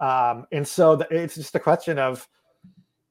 [0.00, 2.28] Um, and so the, it's just a question of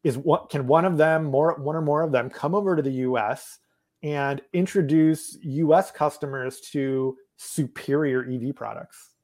[0.03, 2.81] is what can one of them more one or more of them come over to
[2.81, 3.59] the US
[4.03, 9.16] and introduce US customers to superior EV products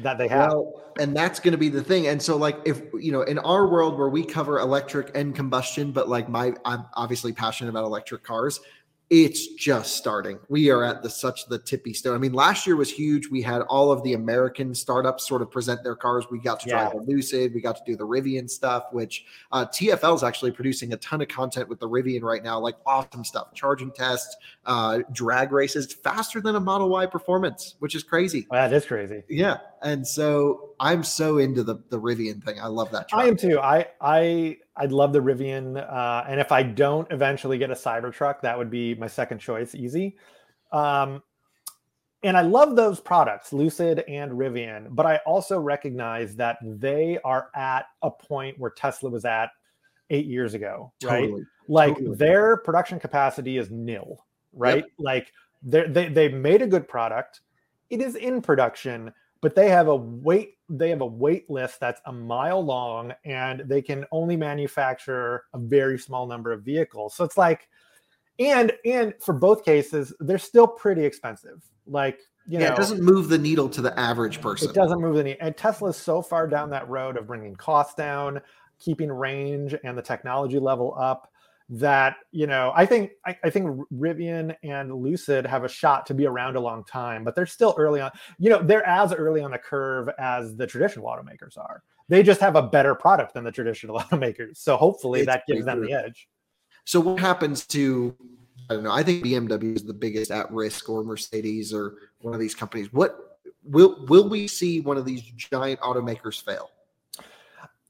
[0.00, 0.50] that they have.
[0.50, 2.06] Well, and that's going to be the thing.
[2.06, 5.92] And so like if you know in our world where we cover electric and combustion
[5.92, 8.60] but like my I'm obviously passionate about electric cars,
[9.10, 10.38] it's just starting.
[10.50, 12.14] We are at the such the tippy stone.
[12.14, 13.28] I mean, last year was huge.
[13.28, 16.26] We had all of the American startups sort of present their cars.
[16.30, 17.00] We got to drive yeah.
[17.00, 17.54] the Lucid.
[17.54, 21.22] We got to do the Rivian stuff, which uh, TFL is actually producing a ton
[21.22, 24.36] of content with the Rivian right now, like awesome stuff, charging tests,
[24.66, 28.46] uh, drag races, faster than a Model Y performance, which is crazy.
[28.50, 29.22] Wow, That is crazy.
[29.30, 32.60] Yeah, and so I'm so into the the Rivian thing.
[32.60, 33.08] I love that.
[33.08, 33.22] Truck.
[33.22, 33.58] I am too.
[33.60, 38.40] I I I'd love the Rivian, uh, and if I don't eventually get a Cybertruck,
[38.42, 40.16] that would be my second choice, easy.
[40.72, 41.22] Um,
[42.22, 47.48] and I love those products, Lucid and Rivian, but I also recognize that they are
[47.54, 49.50] at a point where Tesla was at
[50.10, 51.22] eight years ago, right?
[51.22, 51.44] Totally.
[51.68, 52.16] Like totally.
[52.16, 54.84] their production capacity is nil, right?
[54.84, 54.86] Yep.
[54.98, 57.40] Like they they made a good product,
[57.90, 62.00] it is in production, but they have a wait they have a wait list that's
[62.06, 67.14] a mile long and they can only manufacture a very small number of vehicles.
[67.14, 67.68] So it's like
[68.38, 71.62] and and for both cases they're still pretty expensive.
[71.86, 74.70] Like you yeah, know it doesn't move the needle to the average person.
[74.70, 77.94] it doesn't move the needle and tesla's so far down that road of bringing costs
[77.94, 78.40] down
[78.78, 81.30] keeping range and the technology level up
[81.68, 86.14] that you know i think I, I, think rivian and lucid have a shot to
[86.14, 89.42] be around a long time but they're still early on you know they're as early
[89.42, 91.82] on the curve as the traditional automakers are.
[92.08, 95.66] They just have a better product than the traditional automakers so hopefully it's that gives
[95.66, 96.26] them the edge.
[96.86, 98.16] So what happens to
[98.70, 102.32] i don't know i think bmw is the biggest at risk or mercedes or one
[102.32, 102.92] of these companies.
[102.92, 106.70] What will will we see one of these giant automakers fail?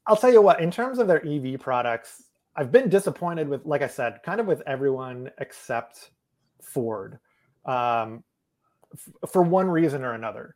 [0.05, 2.23] I'll tell you what in terms of their ev products
[2.59, 6.11] I've been disappointed with, like I said, kind of with everyone except
[6.61, 7.17] Ford,
[7.65, 8.21] um,
[8.93, 10.55] f- for one reason or another.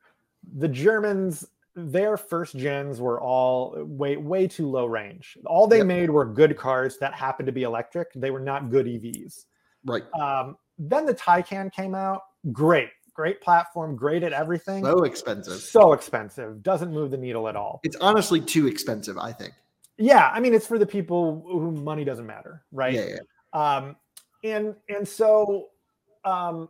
[0.58, 1.48] The Germans,
[1.78, 5.38] their first gens were all way way too low range.
[5.46, 5.86] All they yep.
[5.86, 8.12] made were good cars that happened to be electric.
[8.16, 9.46] They were not good EVs.
[9.86, 10.04] Right.
[10.14, 12.24] Um, then the Taycan came out.
[12.52, 14.84] Great, great platform, great at everything.
[14.84, 15.62] So expensive.
[15.62, 16.64] So expensive.
[16.64, 17.80] Doesn't move the needle at all.
[17.86, 19.54] It's honestly too expensive, I think
[19.98, 22.94] yeah i mean it's for the people who money doesn't matter right?
[22.94, 23.06] Yeah,
[23.54, 23.78] yeah.
[23.78, 23.96] um
[24.44, 25.68] and and so
[26.26, 26.70] um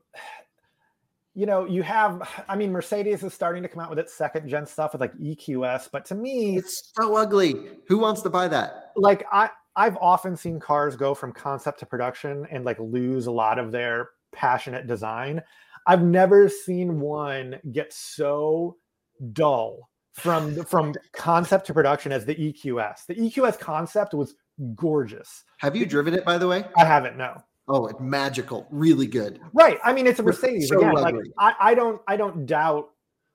[1.35, 4.47] you know you have i mean mercedes is starting to come out with its second
[4.47, 7.55] gen stuff with like eqs but to me it's so ugly.
[7.87, 8.91] Who wants to buy that?
[8.95, 13.31] like i i've often seen cars go from concept to production and like lose a
[13.31, 15.41] lot of their passionate design.
[15.87, 18.77] I've never seen one get so
[19.31, 23.05] dull from from concept to production as the EQS.
[23.07, 24.35] The EQS concept was
[24.75, 25.43] gorgeous.
[25.57, 26.65] Have you driven it by the way?
[26.77, 27.41] I haven't, no.
[27.67, 29.39] Oh, it's magical, really good.
[29.53, 29.79] Right.
[29.83, 30.69] I mean, it's a Mercedes.
[30.69, 32.89] So Again, like I, I don't I don't doubt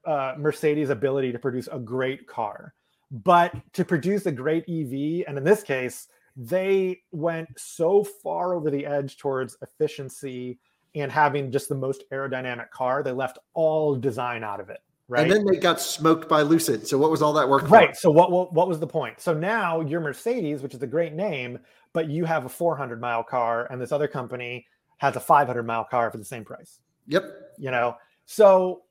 [0.06, 2.74] uh, Mercedes' ability to produce a great car,
[3.10, 8.70] but to produce a great EV, and in this case, they went so far over
[8.70, 10.58] the edge towards efficiency
[10.94, 14.80] and having just the most aerodynamic car, they left all design out of it.
[15.08, 15.22] Right.
[15.22, 16.86] And then they got smoked by Lucid.
[16.86, 17.68] So what was all that work for?
[17.68, 17.96] Right.
[17.96, 19.20] So what, what what was the point?
[19.20, 21.58] So now you're Mercedes, which is a great name,
[21.94, 24.66] but you have a 400 mile car, and this other company
[24.98, 26.80] has a 500 mile car for the same price.
[27.06, 27.24] Yep.
[27.56, 27.96] You know.
[28.26, 28.82] So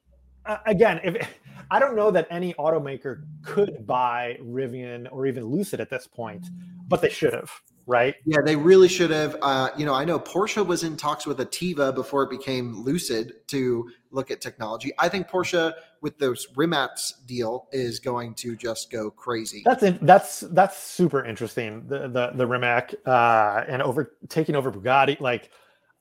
[0.48, 1.16] uh, again, if
[1.72, 6.48] I don't know that any automaker could buy Rivian or even Lucid at this point,
[6.88, 7.52] but they should have
[7.88, 8.16] right?
[8.26, 9.38] Yeah, they really should have.
[9.42, 13.48] Uh, you know, I know Porsche was in talks with Atieva before it became Lucid
[13.48, 14.92] to look at technology.
[15.00, 16.92] I think Porsche with those Rimac
[17.26, 19.64] deal is going to just go crazy.
[19.66, 21.88] That's in, that's that's super interesting.
[21.88, 25.20] The the the Rimac uh, and over taking over Bugatti.
[25.20, 25.50] Like,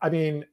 [0.02, 0.44] I mean,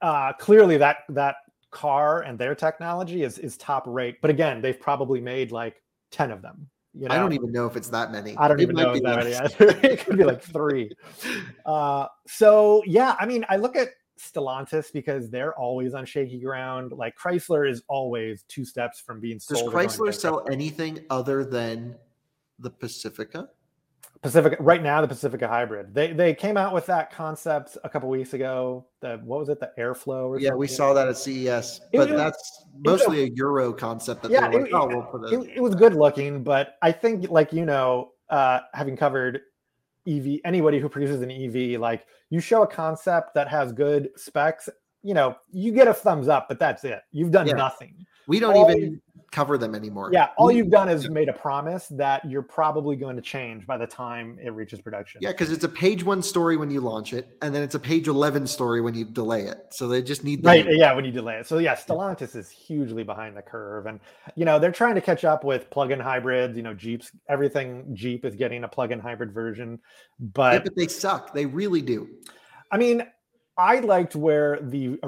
[0.00, 1.36] uh, clearly that that
[1.72, 4.20] car and their technology is is top rate.
[4.22, 5.82] But again, they've probably made like
[6.12, 7.14] ten of them you know?
[7.14, 8.36] I don't even know if it's that many.
[8.36, 9.78] I don't it even know if that many.
[9.88, 10.90] it could be like three.
[11.66, 13.88] Uh, so yeah, I mean, I look at
[14.20, 16.92] Stellantis because they're always on shaky ground.
[16.92, 19.72] Like Chrysler is always two steps from being sold.
[19.72, 21.96] Does Chrysler sell anything other than
[22.60, 23.48] the Pacifica?
[24.22, 25.94] Pacifica right now the Pacifica hybrid.
[25.94, 28.86] They they came out with that concept a couple weeks ago.
[29.00, 29.60] The what was it?
[29.60, 30.58] The airflow or yeah, something?
[30.58, 34.22] we saw that at CES, but it, that's mostly a, a, Euro concept.
[34.22, 35.52] That yeah, like, it, oh, we'll put it.
[35.56, 39.40] it was good looking, but I think like you know, uh, having covered
[40.08, 44.68] EV anybody who produces an EV like you show a concept that has good specs,
[45.02, 47.02] you know, you get a thumbs up, but that's it.
[47.12, 47.54] You've done Yeah.
[47.54, 48.06] nothing.
[48.26, 49.00] We don't All even
[49.36, 50.08] cover them anymore.
[50.14, 53.76] Yeah, all you've done is made a promise that you're probably going to change by
[53.76, 55.20] the time it reaches production.
[55.20, 57.78] Yeah, because it's a page one story when you launch it, and then it's a
[57.78, 59.58] page 11 story when you delay it.
[59.72, 60.66] So they just need the Right.
[60.66, 60.94] Yeah.
[60.94, 61.46] When you delay it.
[61.46, 64.00] So yeah, Stellantis is hugely behind the curve, and
[64.36, 66.56] you know they're trying to catch up with plug-in hybrids.
[66.56, 69.78] You know, Jeeps, everything Jeep is getting a plug-in hybrid version,
[70.18, 71.34] Yeah, but but they suck.
[71.34, 72.08] They really do.
[72.72, 73.06] I mean,
[73.58, 74.98] I liked where the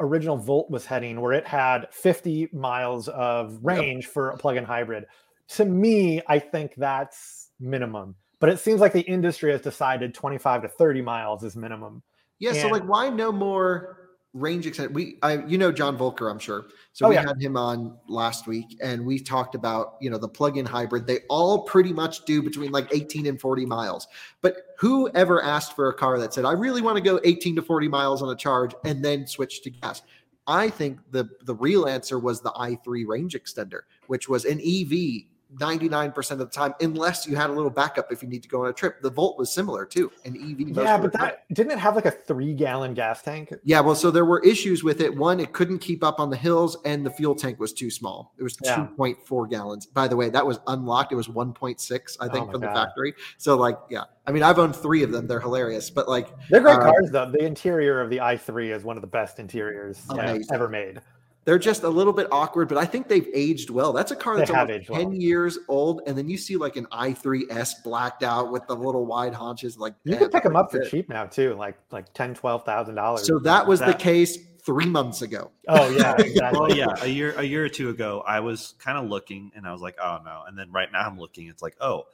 [0.00, 5.04] original Volt was heading, where it had 50 miles of range for a plug-in hybrid.
[5.50, 8.16] To me, I think that's minimum.
[8.40, 12.02] But it seems like the industry has decided 25 to 30 miles is minimum.
[12.40, 14.03] Yeah, so like, why no more
[14.34, 14.92] range extent?
[14.92, 16.66] We, I, you know, John Voelcker, I'm sure.
[16.92, 17.24] So Oh, we yeah.
[17.26, 21.06] had him on last week, and we talked about you know the plug-in hybrid.
[21.06, 24.06] They all pretty much do between like 18 and 40 miles.
[24.42, 27.56] But who ever asked for a car that said, "I really want to go 18
[27.56, 30.02] to 40 miles on a charge and then switch to gas"?
[30.46, 35.24] I think the the real answer was the i3 range extender, which was an EV
[35.58, 38.64] 99% of the time, unless you had a little backup if you need to go
[38.64, 39.00] on a trip.
[39.02, 40.76] The Volt was similar too, an EV.
[40.76, 43.52] Yeah, but that didn't it have like a three gallon gas tank?
[43.64, 45.14] Yeah, well, so there were issues with it.
[45.14, 48.32] One, it couldn't keep up on the hills, and the fuel tank was too small.
[48.38, 48.86] It was Yeah.
[48.96, 49.86] 2.4 gallons.
[49.86, 51.12] By the way, that was unlocked.
[51.12, 53.14] It was 1.6, I Oh think, my from the factory.
[53.38, 55.26] So, like, yeah, I mean, I've owned three of them.
[55.26, 57.30] They're hilarious, but like, They're great Uh, cars though.
[57.30, 60.46] The interior of the i3 is one of the best interiors uh, Amazing.
[60.54, 61.00] ever made.
[61.44, 62.68] They're just a little bit awkward.
[62.68, 63.92] But I think they've aged well.
[63.92, 65.14] That's a car that's have 10 well.
[65.14, 69.34] years old, and then you see like an i3s blacked out with the little wide
[69.34, 69.78] haunches.
[69.78, 70.90] Like, You eh, can pick them up for it.
[70.90, 73.26] cheap now too, like like ten, twelve thousand dollars.
[73.26, 75.50] So that was the case three months ago.
[75.68, 76.58] Oh yeah, exactly.
[76.58, 79.66] well, yeah, a year a year or two ago, I was kind of looking, and
[79.66, 80.42] I was like, oh no.
[80.46, 81.48] And then right now, I'm looking.
[81.48, 82.04] It's like, oh,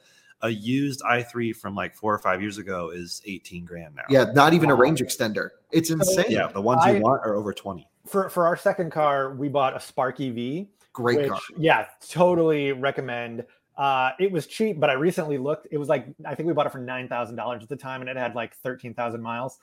[0.41, 4.03] a used i3 from like four or five years ago is 18 grand now.
[4.09, 5.49] Yeah, not even a range extender.
[5.71, 6.25] It's insane.
[6.29, 6.47] yeah.
[6.47, 7.87] The ones I- you want are over 20.
[8.05, 10.67] For for our second car, we bought a Spark EV.
[10.93, 11.39] Great which, car.
[11.57, 13.45] Yeah, totally recommend.
[13.77, 15.67] Uh, it was cheap, but I recently looked.
[15.71, 18.01] It was like I think we bought it for nine thousand dollars at the time,
[18.01, 19.59] and it had like thirteen thousand miles.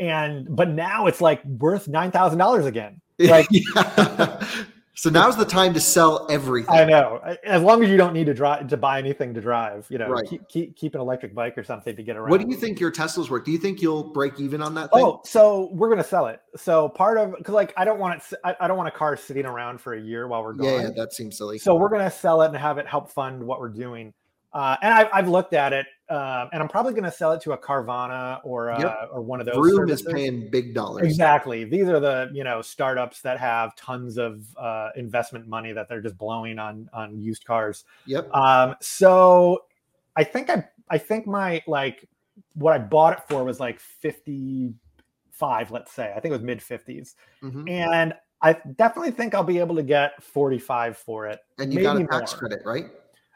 [0.00, 3.00] And but now it's like worth nine thousand dollars again.
[3.18, 4.44] Like Yeah.
[4.94, 6.74] so now's the time to sell everything.
[6.74, 7.20] I know.
[7.44, 10.08] As long as you don't need to drive to buy anything to drive, you know,
[10.08, 10.24] Right.
[10.28, 12.30] keep, keep keep an electric bike or something to get around.
[12.30, 13.44] What do you think your Teslas worth?
[13.44, 15.04] Do you think you'll break even on that thing?
[15.04, 16.40] Oh, so we're gonna sell it.
[16.56, 18.38] So part of because like I don't want it.
[18.60, 20.66] I don't want a car sitting around for a year while we're gone.
[20.66, 21.58] yeah, yeah, that seems silly.
[21.58, 24.12] So we're gonna sell it and have it help fund what we're doing.
[24.54, 27.52] Uh, and I've, I've looked at it, um, and I'm probably gonna sell it to
[27.52, 29.08] a Carvana or uh, Yep.
[29.12, 29.56] or one of those.
[29.56, 31.04] Vroom is paying big dollars.
[31.04, 31.64] Exactly.
[31.64, 36.00] These are the you know startups that have tons of uh, investment money that they're
[36.00, 37.84] just blowing on on used cars.
[38.06, 38.32] Yep.
[38.32, 39.64] Um, so
[40.14, 42.08] I think I I think my like
[42.54, 46.12] what I bought it for was like 55, let's say.
[46.16, 47.14] I think it was mid 50s.
[47.42, 47.68] Mhm.
[47.68, 51.40] And I definitely think I'll be able to get 45 for it.
[51.58, 52.40] And you got a maybe tax more.
[52.40, 52.86] credit, right?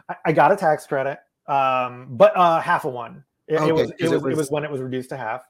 [0.09, 3.25] I, I got a tax credit, um, but uh, half of one.
[3.47, 5.09] It, it Okay, was 'cause it it was, it was- was when it was reduced
[5.11, 5.43] to half.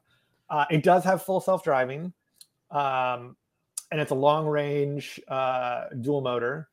[0.50, 2.12] Uh, it does have full self driving,
[2.70, 3.36] um,
[3.90, 6.68] and it's a long range uh, dual motor.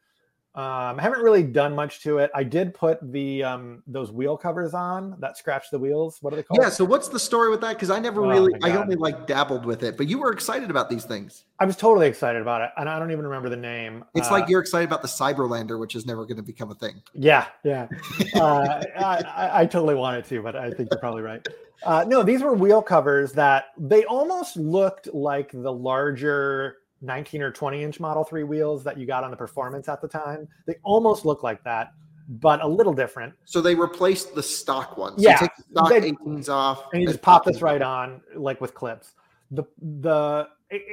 [0.56, 2.32] Um, I haven't really done much to it.
[2.34, 6.20] I did put the um, those wheel covers on that scratch the wheels.
[6.22, 6.62] What are they called?
[6.62, 6.70] Yeah.
[6.70, 7.74] So what's the story with that?
[7.74, 10.70] Because I never Oh really, I only like dabbled with it, but you were excited
[10.70, 11.44] about these things.
[11.60, 14.06] I was totally excited about it, and I don't even remember the name.
[14.16, 16.76] It's Uh, like you're excited about the CyberLandr, which is never going to become a
[16.76, 17.02] thing.
[17.14, 17.88] Yeah, yeah.
[18.36, 21.46] Uh, I, I, I totally wanted to, but I think you're probably right.
[21.84, 27.52] Uh, no, these were wheel covers that they almost looked like the larger 19 or
[27.52, 30.48] 20 inch Model 3 wheels that you got on the Performance at the time.
[30.66, 31.94] They almost look like that,
[32.28, 33.34] but a little different.
[33.46, 35.22] So they replaced the stock ones.
[35.22, 36.86] Yeah, You take the stock they- 18s off.
[36.94, 39.14] And you just pop this right on, like with clips.
[39.52, 39.64] The
[40.02, 40.48] the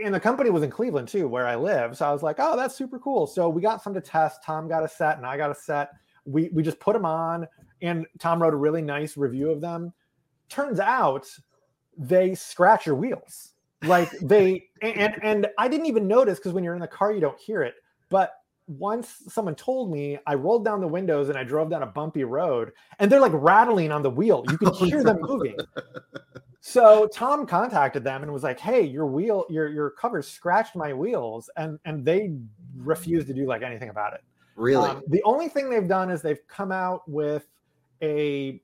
[0.05, 1.97] and the company was in Cleveland too, where I live.
[1.97, 3.27] So I was like, oh, that's super cool.
[3.27, 4.45] So we got some to test.
[4.45, 5.91] Tom got a set, and I got a set.
[6.27, 7.49] We we just put them on,
[7.81, 9.93] and Tom wrote a really nice review of them.
[10.51, 11.27] Turns out
[11.97, 13.52] they scratch your wheels,
[13.83, 17.21] like they and and I didn't even notice because when you're in the car, you
[17.21, 17.75] don't hear it.
[18.09, 18.33] But
[18.67, 22.25] once someone told me, I rolled down the windows and I drove down a bumpy
[22.25, 24.45] road, and they're like rattling on the wheel.
[24.51, 25.57] You can hear them moving.
[26.61, 30.93] So Tom contacted them and was like, "Hey, your wheel, your your covers scratched my
[30.93, 32.35] wheels," and and they
[32.77, 34.21] refused to do like anything about it.
[34.55, 34.89] Really?
[34.89, 37.47] Um, the only thing they've done is they've come out with
[38.03, 38.61] a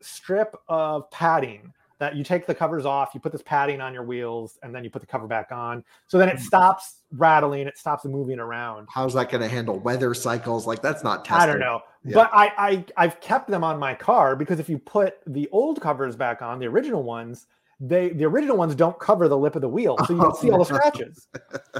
[0.00, 4.02] strip of padding that you take the covers off, you put this padding on your
[4.02, 5.84] wheels, and then you put the cover back on.
[6.08, 6.42] So then it hmm.
[6.42, 8.88] stops rattling, it stops moving around.
[8.90, 10.66] How's that going to handle weather cycles?
[10.66, 11.48] Like that's not tested.
[11.48, 12.14] I don't know, yeah.
[12.14, 15.80] but I, I I've kept them on my car because if you put the old
[15.80, 17.46] covers back on, the original ones,
[17.78, 20.50] they the original ones don't cover the lip of the wheel, so you don't see
[20.50, 21.28] all the oh, scratches.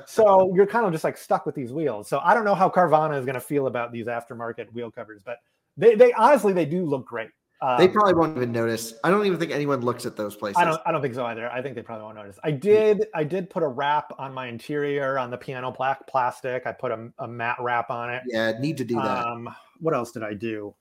[0.06, 2.08] so you're kind of just like stuck with these wheels.
[2.08, 5.20] So I don't know how Carvana is going to feel about these aftermarket wheel covers,
[5.24, 5.38] but
[5.76, 7.30] they they honestly they do look great.
[7.62, 8.94] Um, they probably won't even notice.
[9.04, 10.56] I don't even think anyone looks at those places.
[10.56, 10.80] I don't.
[10.84, 11.48] I don't think so either.
[11.52, 12.36] I think they probably won't notice.
[12.42, 13.06] I did.
[13.14, 16.66] I did put a wrap on my interior on the piano plaque plastic.
[16.66, 18.24] I put a, a matte wrap on it.
[18.26, 19.24] Yeah, need to do that.
[19.24, 19.48] Um,
[19.78, 20.74] what else did I do?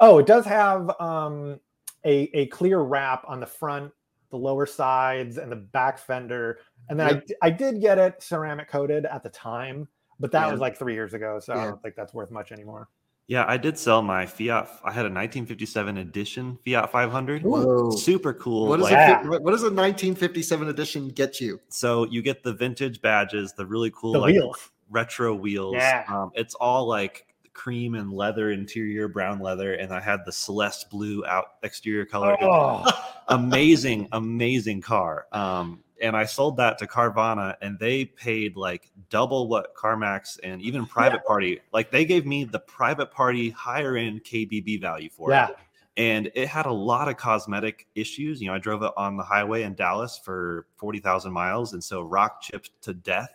[0.00, 1.58] Oh, it does have um,
[2.04, 3.90] a a clear wrap on the front,
[4.28, 6.58] the lower sides, and the back fender.
[6.90, 7.38] And then yep.
[7.40, 10.52] I I did get it ceramic coated at the time, but that yeah.
[10.52, 11.62] was like three years ago, so yeah.
[11.62, 12.88] I don't think that's worth much anymore.
[13.30, 14.68] Yeah, I did sell my Fiat.
[14.82, 17.42] I had a 1957 edition Fiat 500.
[17.44, 17.90] Whoa.
[17.92, 18.66] Super cool.
[18.66, 21.60] What, like, a, what does a 1957 edition get you?
[21.68, 24.70] So you get the vintage badges, the really cool the like, wheels.
[24.90, 25.76] retro wheels.
[25.76, 26.04] Yeah.
[26.08, 30.90] Um, it's all like cream and leather interior, brown leather, and I had the Celeste
[30.90, 32.36] blue out exterior color.
[32.40, 32.84] Oh.
[33.28, 35.28] amazing, amazing car.
[35.30, 40.60] Um, and I sold that to Carvana, and they paid like double what CarMax and
[40.62, 41.28] even Private yeah.
[41.28, 41.60] Party.
[41.72, 45.48] Like they gave me the Private Party higher end KBB value for yeah.
[45.48, 45.56] it.
[45.96, 48.40] And it had a lot of cosmetic issues.
[48.40, 51.82] You know, I drove it on the highway in Dallas for forty thousand miles, and
[51.82, 53.30] so rock chipped to death.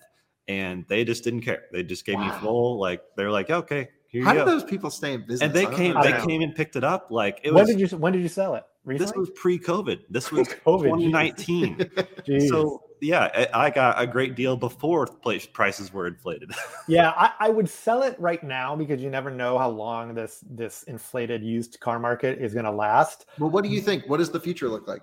[0.47, 1.63] And they just didn't care.
[1.71, 2.33] They just gave wow.
[2.33, 4.51] me full like they're like, okay, here How you did go.
[4.51, 5.41] those people stay in business?
[5.41, 7.07] And they came, they came and picked it up.
[7.09, 7.75] Like it when was.
[7.75, 8.63] did you when did you sell it?
[8.85, 9.05] Recently?
[9.05, 10.01] This was pre-COVID.
[10.11, 12.47] This was COVID, 2019.
[12.49, 16.51] so yeah, I got a great deal before prices were inflated.
[16.87, 20.43] yeah, I, I, would sell it right now because you never know how long this
[20.49, 23.25] this inflated used car market is going to last.
[23.39, 24.07] Well, what do you think?
[24.07, 25.01] What does the future look like?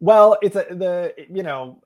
[0.00, 1.82] Well, it's a, the you know,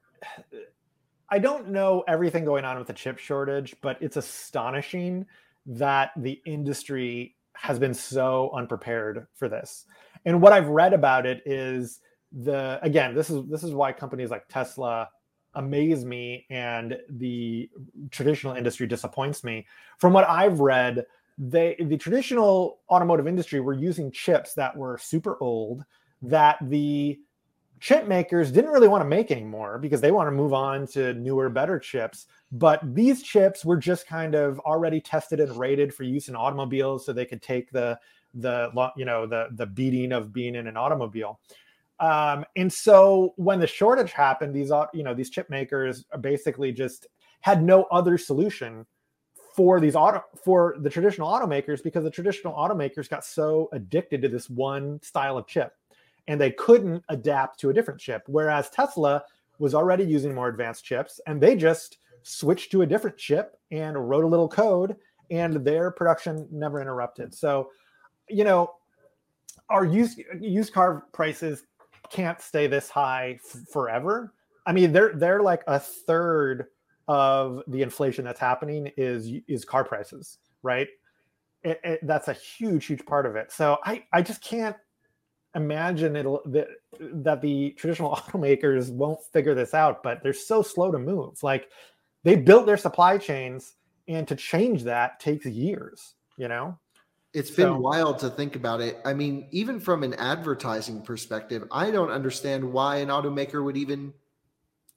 [1.29, 5.27] I don't know everything going on with the chip shortage, but it's astonishing
[5.67, 9.85] that the industry has been so unprepared for this.
[10.25, 12.01] And what I've read about it is
[12.33, 15.09] the again, this is this is why companies like Tesla
[15.55, 17.69] amaze me and the
[18.11, 19.67] traditional industry disappoints me.
[19.99, 21.07] From what I've read,
[21.39, 25.85] they the traditional automotive industry were using chips that were super old
[26.23, 27.19] that the
[27.81, 31.15] chip makers didn't really want to make anymore because they want to move on to
[31.15, 36.03] newer better chips but these chips were just kind of already tested and rated for
[36.03, 37.99] use in automobiles so they could take the
[38.35, 41.41] the you know the the beating of being in an automobile.
[41.99, 47.07] Um, and so when the shortage happened, these you know these chip makers basically just
[47.41, 48.87] had no other solution
[49.55, 54.29] for these auto for the traditional automakers because the traditional automakers got so addicted to
[54.29, 55.73] this one style of chip
[56.29, 59.23] and they couldn't adapt to a different chip whereas tesla
[59.59, 64.09] was already using more advanced chips and they just switched to a different chip and
[64.09, 64.97] wrote a little code
[65.31, 67.69] and their production never interrupted so
[68.31, 68.75] you know,
[69.69, 71.65] our used used car prices
[72.11, 74.35] can't stay this high f- forever.
[74.67, 76.67] I mean, they're they're like a third
[77.09, 80.89] of the inflation that's happening is is car prices, right?
[81.63, 83.53] It, it, that's a huge, huge part of it.
[83.53, 84.77] So I I just can't
[85.55, 86.69] imagine it'll that
[87.01, 91.43] that the traditional automakers won't figure this out, but they're so slow to move.
[91.43, 91.69] Like
[92.25, 93.75] they built their supply chains,
[94.09, 96.15] and to change that takes years.
[96.37, 96.79] You know.
[97.33, 98.99] It's been so, wild to think about it.
[99.05, 104.13] I mean, even from an advertising perspective, I don't understand why an automaker would even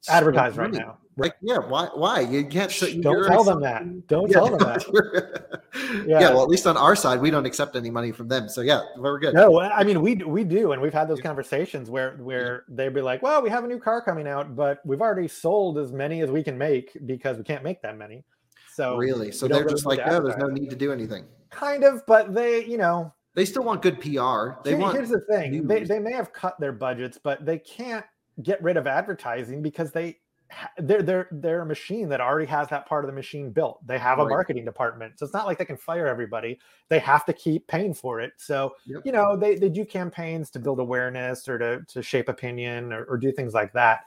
[0.08, 0.98] advertise right now.
[1.16, 1.88] Like, yeah, why?
[1.94, 2.72] Why you can't?
[2.72, 4.08] So don't tell them that.
[4.08, 4.34] Don't yeah.
[4.34, 5.60] tell them that.
[6.06, 6.20] yeah.
[6.20, 6.30] yeah.
[6.30, 8.48] Well, at least on our side, we don't accept any money from them.
[8.48, 9.32] So yeah, we're good.
[9.32, 13.00] No, I mean we we do, and we've had those conversations where where they'd be
[13.00, 16.20] like, "Well, we have a new car coming out, but we've already sold as many
[16.20, 18.24] as we can make because we can't make that many."
[18.72, 22.04] So really, so they're just like, "No, there's no need to do anything." Kind of,
[22.06, 24.60] but they, you know, they still want good PR.
[24.62, 24.96] They here, want.
[24.96, 28.04] Here's the thing: they they may have cut their budgets, but they can't
[28.42, 30.18] get rid of advertising because they
[30.78, 33.84] they're they're they're a machine that already has that part of the machine built.
[33.86, 34.30] They have a right.
[34.30, 36.58] marketing department, so it's not like they can fire everybody.
[36.88, 38.34] They have to keep paying for it.
[38.36, 39.02] So yep.
[39.04, 43.04] you know they they do campaigns to build awareness or to to shape opinion or,
[43.04, 44.02] or do things like that.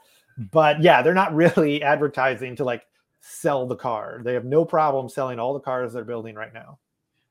[0.52, 2.86] But yeah, they're not really advertising to like
[3.20, 4.20] sell the car.
[4.24, 6.78] They have no problem selling all the cars they're building right now.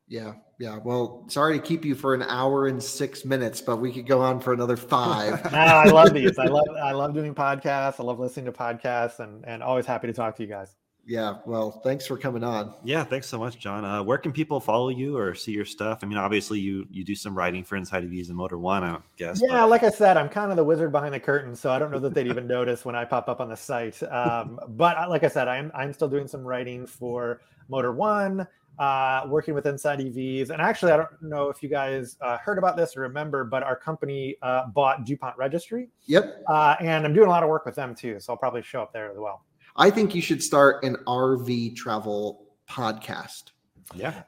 [0.07, 0.79] Yeah, yeah.
[0.83, 4.21] Well, sorry to keep you for an hour and six minutes, but we could go
[4.21, 5.41] on for another five.
[5.45, 6.39] ah, I love these.
[6.39, 7.99] I love I love doing podcasts.
[7.99, 10.75] I love listening to podcasts, and and always happy to talk to you guys.
[11.07, 11.37] Yeah.
[11.45, 12.73] Well, thanks for coming on.
[12.83, 13.85] Yeah, thanks so much, John.
[13.85, 15.99] Uh, where can people follow you or see your stuff?
[16.03, 19.41] I mean, obviously you you do some writing for Inside EVs and Motor1, I guess.
[19.41, 19.69] Yeah, but...
[19.69, 21.99] like I said, I'm kind of the wizard behind the curtain, so I don't know
[21.99, 24.03] that they'd even notice when I pop up on the site.
[24.03, 28.45] Um, but uh, like I said, I'm I'm still doing some writing for Motor1,
[28.79, 32.57] uh, working with Inside EVs, and actually, I don't know if you guys uh, heard
[32.57, 35.89] about this or remember, but our company uh, bought DuPont Registry.
[36.05, 36.43] Yep.
[36.47, 38.81] Uh, and I'm doing a lot of work with them too, so I'll probably show
[38.81, 39.45] up there as well.
[39.75, 43.51] I think you should start an RV travel podcast.
[43.95, 44.23] Yeah.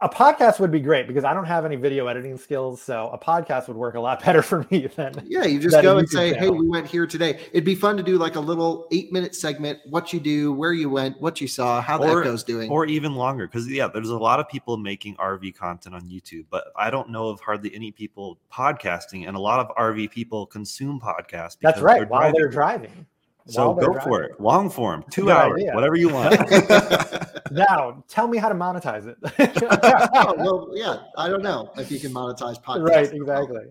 [0.00, 3.18] A podcast would be great because I don't have any video editing skills, so a
[3.18, 5.44] podcast would work a lot better for me than yeah.
[5.44, 6.54] You just go and say, channel.
[6.54, 9.80] "Hey, we went here today." It'd be fun to do like a little eight-minute segment:
[9.86, 12.86] what you do, where you went, what you saw, how or, that goes doing, or
[12.86, 13.48] even longer.
[13.48, 17.10] Because yeah, there's a lot of people making RV content on YouTube, but I don't
[17.10, 21.56] know of hardly any people podcasting, and a lot of RV people consume podcasts.
[21.60, 23.06] That's right, they're while they're driving.
[23.46, 24.02] So go driving.
[24.02, 24.40] for it.
[24.40, 25.74] Long form, two Good hours, idea.
[25.74, 26.34] whatever you want.
[27.52, 29.16] now, tell me how to monetize it.
[30.14, 32.88] oh, well, yeah, I don't know if you can monetize podcasts.
[32.88, 33.66] Right, exactly.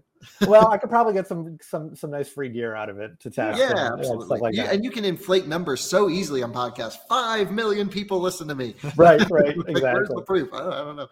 [0.47, 3.29] well, I could probably get some some some nice free gear out of it to
[3.29, 3.59] test.
[3.59, 4.39] Yeah, and, absolutely.
[4.39, 6.97] Like yeah, and you can inflate numbers so easily on podcasts.
[7.09, 8.75] Five million people listen to me.
[8.95, 9.81] Right, right, like, exactly.
[9.81, 10.53] Where's the proof?
[10.53, 11.07] I don't, I don't know.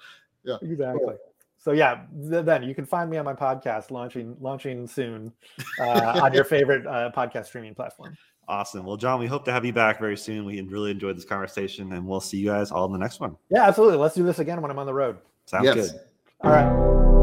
[0.46, 1.06] Yeah, exactly.
[1.06, 1.18] Cool.
[1.58, 5.32] So yeah, then you can find me on my podcast launching launching soon
[5.80, 8.18] uh, on your favorite uh, podcast streaming platform.
[8.48, 8.86] Awesome.
[8.86, 10.46] Well, John, we hope to have you back very soon.
[10.46, 13.38] We really enjoyed this conversation, and we'll see you guys all in the next one.
[13.50, 13.98] Yeah, absolutely.
[13.98, 15.18] Let's do this again when I'm on the road.
[15.46, 15.92] Sounds yes.
[15.92, 16.02] good.
[16.42, 17.23] All right.